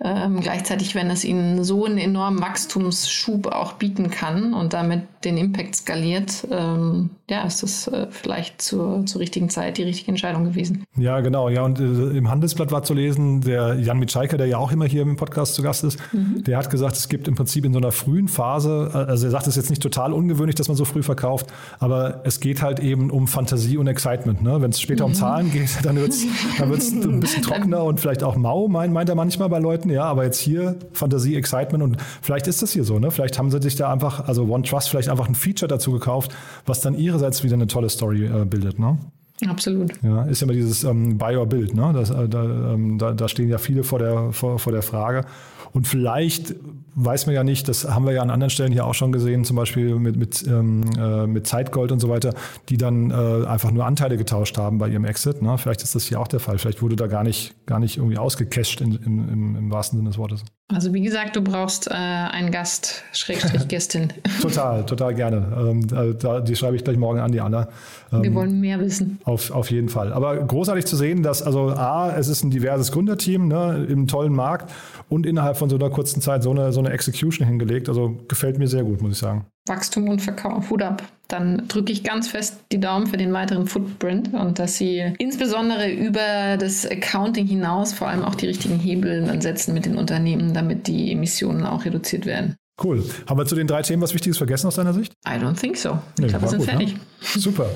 Ähm, 0.00 0.40
gleichzeitig, 0.40 0.94
wenn 0.94 1.10
es 1.10 1.24
ihnen 1.24 1.64
so 1.64 1.84
einen 1.84 1.98
enormen 1.98 2.40
Wachstumsschub 2.40 3.48
auch 3.48 3.74
bieten 3.74 4.10
kann 4.10 4.54
und 4.54 4.72
damit 4.72 5.02
den 5.24 5.36
Impact 5.36 5.74
skaliert, 5.74 6.46
ähm, 6.50 7.10
ja, 7.30 7.42
ist 7.42 7.62
das 7.62 7.86
äh, 7.88 8.06
vielleicht 8.10 8.62
zur, 8.62 9.04
zur 9.04 9.20
richtigen 9.20 9.50
Zeit 9.50 9.76
die 9.76 9.82
richtige 9.82 10.10
Entscheidung 10.10 10.44
gewesen. 10.44 10.84
Ja, 10.96 11.20
genau. 11.20 11.50
Ja, 11.50 11.62
und 11.62 11.78
äh, 11.78 11.82
im 12.16 12.30
Handelsblatt 12.30 12.72
war 12.72 12.82
zu 12.82 12.94
lesen, 12.94 13.42
der 13.42 13.74
Jan 13.74 13.98
Mitschaiker, 13.98 14.38
der 14.38 14.46
ja 14.46 14.56
auch 14.56 14.72
immer 14.72 14.86
hier 14.86 15.02
im 15.02 15.16
Podcast 15.16 15.54
zu 15.54 15.62
Gast 15.62 15.84
ist, 15.84 15.98
mhm. 16.12 16.42
der 16.44 16.56
hat 16.56 16.70
gesagt, 16.70 16.96
es 16.96 17.08
gibt 17.08 17.28
im 17.28 17.34
Prinzip 17.34 17.66
in 17.66 17.72
so 17.74 17.78
einer 17.78 17.92
frühen 17.92 18.28
Phase, 18.28 18.90
äh, 18.94 18.96
also 18.96 19.26
er 19.26 19.30
sagt, 19.30 19.46
es 19.46 19.50
ist 19.50 19.56
jetzt 19.56 19.70
nicht 19.70 19.82
total 19.82 20.14
ungewöhnlich, 20.14 20.54
dass 20.54 20.68
man 20.68 20.76
so 20.76 20.86
früh 20.86 21.02
verkauft, 21.02 21.46
aber 21.80 22.22
es 22.24 22.40
geht 22.40 22.62
halt 22.62 22.80
eben 22.80 23.10
um 23.10 23.26
Fantasie 23.26 23.76
und 23.76 23.88
Excitement. 23.88 24.42
Ne? 24.42 24.62
Wenn 24.62 24.70
es 24.70 24.80
später 24.80 25.04
mhm. 25.04 25.10
um 25.10 25.14
Zahlen 25.14 25.52
geht, 25.52 25.84
dann 25.84 25.96
wird 25.96 26.12
es 26.12 26.26
dann 26.58 26.70
wird's 26.70 26.90
ein 26.92 27.20
bisschen 27.20 27.42
trockener 27.42 27.84
und 27.84 28.00
vielleicht 28.00 28.22
auch 28.22 28.36
mau, 28.36 28.68
meint, 28.68 28.92
meint 28.94 29.08
er 29.10 29.14
manchmal 29.14 29.50
bei 29.50 29.58
Leuten. 29.58 29.90
Ja, 29.90 30.04
aber 30.04 30.24
jetzt 30.24 30.38
hier 30.38 30.76
Fantasie, 30.92 31.36
Excitement 31.36 31.84
und 31.84 31.96
vielleicht 32.22 32.46
ist 32.46 32.62
das 32.62 32.72
hier 32.72 32.84
so. 32.84 32.98
Ne? 32.98 33.10
Vielleicht 33.10 33.38
haben 33.38 33.50
sie 33.50 33.60
sich 33.60 33.76
da 33.76 33.92
einfach, 33.92 34.26
also 34.26 34.44
One 34.44 34.62
Trust 34.62 34.88
vielleicht 34.88 35.10
einfach 35.10 35.28
ein 35.28 35.34
Feature 35.34 35.68
dazu 35.68 35.92
gekauft, 35.92 36.34
was 36.64 36.80
dann 36.80 36.94
ihrerseits 37.18 37.42
wieder 37.42 37.54
eine 37.54 37.66
tolle 37.66 37.88
Story 37.88 38.24
äh, 38.24 38.44
bildet. 38.44 38.78
Ne? 38.78 38.98
Absolut. 39.46 39.92
Ja, 40.02 40.24
ist 40.24 40.40
ja 40.40 40.46
immer 40.46 40.54
dieses 40.54 40.84
ähm, 40.84 41.16
Buy 41.18 41.36
or 41.36 41.46
Build, 41.46 41.74
ne? 41.74 41.92
Das, 41.94 42.10
äh, 42.10 42.28
da, 42.28 42.42
ähm, 42.44 42.98
da, 42.98 43.12
da, 43.12 43.28
stehen 43.28 43.48
ja 43.48 43.58
viele 43.58 43.84
vor 43.84 43.98
der, 43.98 44.32
vor, 44.32 44.58
vor 44.58 44.72
der 44.72 44.82
Frage. 44.82 45.24
Und 45.72 45.86
vielleicht 45.86 46.54
weiß 47.00 47.26
man 47.26 47.34
ja 47.34 47.44
nicht, 47.44 47.68
das 47.68 47.88
haben 47.88 48.06
wir 48.06 48.12
ja 48.12 48.22
an 48.22 48.30
anderen 48.30 48.50
Stellen 48.50 48.72
hier 48.72 48.84
auch 48.84 48.94
schon 48.94 49.12
gesehen, 49.12 49.44
zum 49.44 49.56
Beispiel 49.56 49.94
mit, 49.96 50.16
mit, 50.16 50.44
ähm, 50.46 50.82
äh, 50.98 51.26
mit 51.26 51.46
Zeitgold 51.46 51.92
und 51.92 52.00
so 52.00 52.08
weiter, 52.08 52.34
die 52.68 52.76
dann 52.76 53.10
äh, 53.10 53.46
einfach 53.46 53.70
nur 53.70 53.86
Anteile 53.86 54.16
getauscht 54.16 54.58
haben 54.58 54.78
bei 54.78 54.88
ihrem 54.88 55.04
Exit. 55.04 55.40
Ne? 55.40 55.56
Vielleicht 55.58 55.82
ist 55.82 55.94
das 55.94 56.04
hier 56.04 56.20
auch 56.20 56.28
der 56.28 56.40
Fall. 56.40 56.58
Vielleicht 56.58 56.82
wurde 56.82 56.96
da 56.96 57.06
gar 57.06 57.22
nicht, 57.22 57.54
gar 57.66 57.78
nicht 57.78 57.98
irgendwie 57.98 58.18
ausgecasht 58.18 58.80
in, 58.80 58.96
in, 58.96 59.28
im, 59.28 59.56
im 59.56 59.70
wahrsten 59.70 59.98
Sinne 59.98 60.10
des 60.10 60.18
Wortes. 60.18 60.42
Also 60.70 60.92
wie 60.92 61.00
gesagt, 61.00 61.34
du 61.34 61.40
brauchst 61.40 61.90
äh, 61.90 61.94
einen 61.94 62.50
Gast, 62.50 63.02
Schrägstrich 63.12 63.68
Gästin. 63.68 64.12
total, 64.42 64.84
total 64.84 65.14
gerne. 65.14 65.46
Ähm, 65.58 65.86
da, 66.18 66.40
die 66.40 66.56
schreibe 66.56 66.76
ich 66.76 66.84
gleich 66.84 66.98
morgen 66.98 67.20
an, 67.20 67.32
die 67.32 67.40
Anna. 67.40 67.68
Ähm, 68.12 68.22
Wir 68.22 68.34
wollen 68.34 68.60
mehr 68.60 68.78
wissen. 68.78 69.18
Auf, 69.24 69.50
auf 69.50 69.70
jeden 69.70 69.88
Fall. 69.88 70.12
Aber 70.12 70.36
großartig 70.36 70.84
zu 70.84 70.96
sehen, 70.96 71.22
dass 71.22 71.42
also 71.42 71.70
A, 71.70 72.10
es 72.10 72.28
ist 72.28 72.44
ein 72.44 72.50
diverses 72.50 72.92
Gründerteam 72.92 73.48
ne, 73.48 73.86
im 73.88 74.08
tollen 74.08 74.34
Markt 74.34 74.70
und 75.08 75.24
innerhalb 75.58 75.70
von 75.70 75.70
so 75.70 75.76
einer 75.76 75.90
kurzen 75.90 76.20
Zeit 76.20 76.42
so 76.42 76.50
eine, 76.50 76.72
so 76.72 76.80
eine 76.80 76.90
Execution 76.90 77.46
hingelegt. 77.46 77.88
Also 77.88 78.16
gefällt 78.28 78.58
mir 78.58 78.68
sehr 78.68 78.84
gut, 78.84 79.02
muss 79.02 79.12
ich 79.12 79.18
sagen. 79.18 79.46
Wachstum 79.66 80.08
und 80.08 80.22
Verkauf, 80.22 80.70
Hut 80.70 80.82
ab. 80.82 81.02
Dann 81.28 81.68
drücke 81.68 81.92
ich 81.92 82.02
ganz 82.02 82.28
fest 82.28 82.60
die 82.72 82.80
Daumen 82.80 83.06
für 83.06 83.18
den 83.18 83.32
weiteren 83.32 83.66
Footprint 83.66 84.32
und 84.32 84.58
dass 84.58 84.78
Sie 84.78 85.12
insbesondere 85.18 85.90
über 85.90 86.56
das 86.58 86.86
Accounting 86.86 87.46
hinaus 87.46 87.92
vor 87.92 88.08
allem 88.08 88.24
auch 88.24 88.34
die 88.34 88.46
richtigen 88.46 88.78
Hebel 88.78 89.24
dann 89.24 89.40
setzen 89.42 89.74
mit 89.74 89.84
den 89.84 89.98
Unternehmen, 89.98 90.54
damit 90.54 90.86
die 90.86 91.12
Emissionen 91.12 91.66
auch 91.66 91.84
reduziert 91.84 92.24
werden. 92.24 92.56
Cool. 92.82 93.04
Haben 93.26 93.38
wir 93.38 93.44
zu 93.44 93.56
den 93.56 93.66
drei 93.66 93.82
Themen 93.82 94.00
was 94.02 94.14
Wichtiges 94.14 94.38
vergessen 94.38 94.68
aus 94.68 94.76
deiner 94.76 94.94
Sicht? 94.94 95.12
I 95.26 95.32
don't 95.32 95.58
think 95.58 95.76
so. 95.76 95.98
Ich 96.16 96.22
nee, 96.22 96.28
glaube, 96.28 96.44
wir 96.44 96.48
sind 96.48 96.58
gut, 96.60 96.68
fertig. 96.68 96.94
Ne? 96.94 97.00
Super. 97.20 97.68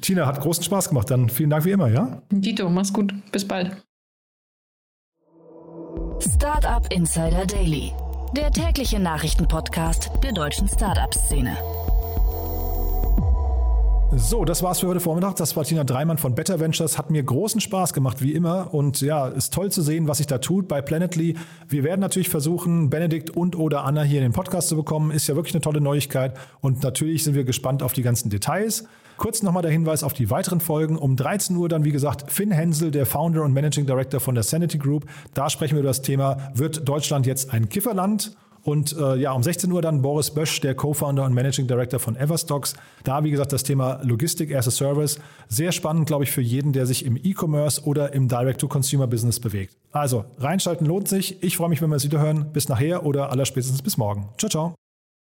Tina, 0.00 0.26
hat 0.26 0.40
großen 0.40 0.64
Spaß 0.64 0.88
gemacht. 0.88 1.10
Dann 1.10 1.28
vielen 1.28 1.50
Dank 1.50 1.64
wie 1.64 1.70
immer, 1.70 1.88
ja? 1.88 2.20
Dito, 2.30 2.68
mach's 2.68 2.92
gut. 2.92 3.14
Bis 3.32 3.46
bald. 3.46 3.76
Startup 6.20 6.84
Insider 6.92 7.46
Daily, 7.46 7.92
der 8.36 8.50
tägliche 8.50 8.98
Nachrichtenpodcast 8.98 10.10
der 10.22 10.32
deutschen 10.32 10.66
Startup-Szene. 10.66 11.56
So, 14.16 14.44
das 14.44 14.62
war's 14.64 14.80
für 14.80 14.88
heute 14.88 14.98
Vormittag. 14.98 15.36
Das 15.36 15.54
war 15.54 15.62
Tina 15.64 15.84
Dreimann 15.84 16.18
von 16.18 16.34
Better 16.34 16.58
Ventures. 16.58 16.98
Hat 16.98 17.10
mir 17.10 17.22
großen 17.22 17.60
Spaß 17.60 17.92
gemacht, 17.92 18.20
wie 18.20 18.32
immer. 18.32 18.74
Und 18.74 19.00
ja, 19.00 19.28
ist 19.28 19.54
toll 19.54 19.70
zu 19.70 19.80
sehen, 19.80 20.08
was 20.08 20.18
sich 20.18 20.26
da 20.26 20.38
tut 20.38 20.66
bei 20.66 20.82
Planetly. 20.82 21.36
Wir 21.68 21.84
werden 21.84 22.00
natürlich 22.00 22.30
versuchen, 22.30 22.90
Benedikt 22.90 23.30
und 23.30 23.56
oder 23.56 23.84
Anna 23.84 24.02
hier 24.02 24.18
in 24.18 24.24
den 24.24 24.32
Podcast 24.32 24.68
zu 24.68 24.76
bekommen. 24.76 25.12
Ist 25.12 25.28
ja 25.28 25.36
wirklich 25.36 25.54
eine 25.54 25.60
tolle 25.60 25.80
Neuigkeit. 25.80 26.36
Und 26.60 26.82
natürlich 26.82 27.22
sind 27.22 27.34
wir 27.34 27.44
gespannt 27.44 27.82
auf 27.82 27.92
die 27.92 28.02
ganzen 28.02 28.28
Details. 28.28 28.88
Kurz 29.18 29.42
nochmal 29.42 29.62
der 29.62 29.72
Hinweis 29.72 30.04
auf 30.04 30.12
die 30.12 30.30
weiteren 30.30 30.60
Folgen. 30.60 30.96
Um 30.96 31.16
13 31.16 31.56
Uhr 31.56 31.68
dann, 31.68 31.84
wie 31.84 31.92
gesagt, 31.92 32.30
Finn 32.30 32.52
Hensel, 32.52 32.92
der 32.92 33.04
Founder 33.04 33.42
und 33.42 33.52
Managing 33.52 33.84
Director 33.84 34.20
von 34.20 34.34
der 34.34 34.44
Sanity 34.44 34.78
Group. 34.78 35.06
Da 35.34 35.50
sprechen 35.50 35.74
wir 35.74 35.80
über 35.80 35.88
das 35.88 36.02
Thema, 36.02 36.52
wird 36.54 36.88
Deutschland 36.88 37.26
jetzt 37.26 37.52
ein 37.52 37.68
Kifferland? 37.68 38.36
Und 38.62 38.96
äh, 38.96 39.16
ja, 39.16 39.32
um 39.32 39.42
16 39.42 39.72
Uhr 39.72 39.82
dann 39.82 40.02
Boris 40.02 40.30
Bösch, 40.30 40.60
der 40.60 40.74
Co-Founder 40.74 41.24
und 41.24 41.34
Managing 41.34 41.66
Director 41.66 41.98
von 41.98 42.16
Everstocks. 42.16 42.74
Da, 43.02 43.24
wie 43.24 43.30
gesagt, 43.30 43.52
das 43.52 43.62
Thema 43.62 44.00
Logistik 44.02 44.54
as 44.54 44.68
a 44.68 44.70
Service. 44.70 45.18
Sehr 45.48 45.72
spannend, 45.72 46.06
glaube 46.06 46.24
ich, 46.24 46.30
für 46.30 46.42
jeden, 46.42 46.72
der 46.72 46.86
sich 46.86 47.04
im 47.04 47.16
E-Commerce 47.16 47.82
oder 47.84 48.12
im 48.12 48.28
Direct-to-Consumer-Business 48.28 49.40
bewegt. 49.40 49.76
Also, 49.90 50.26
reinschalten 50.38 50.86
lohnt 50.86 51.08
sich. 51.08 51.42
Ich 51.42 51.56
freue 51.56 51.70
mich, 51.70 51.82
wenn 51.82 51.90
wir 51.90 51.96
es 51.96 52.04
wieder 52.04 52.20
hören. 52.20 52.52
Bis 52.52 52.68
nachher 52.68 53.04
oder 53.04 53.30
allerspätestens 53.30 53.82
bis 53.82 53.96
morgen. 53.96 54.28
Ciao, 54.36 54.50
ciao. 54.50 54.74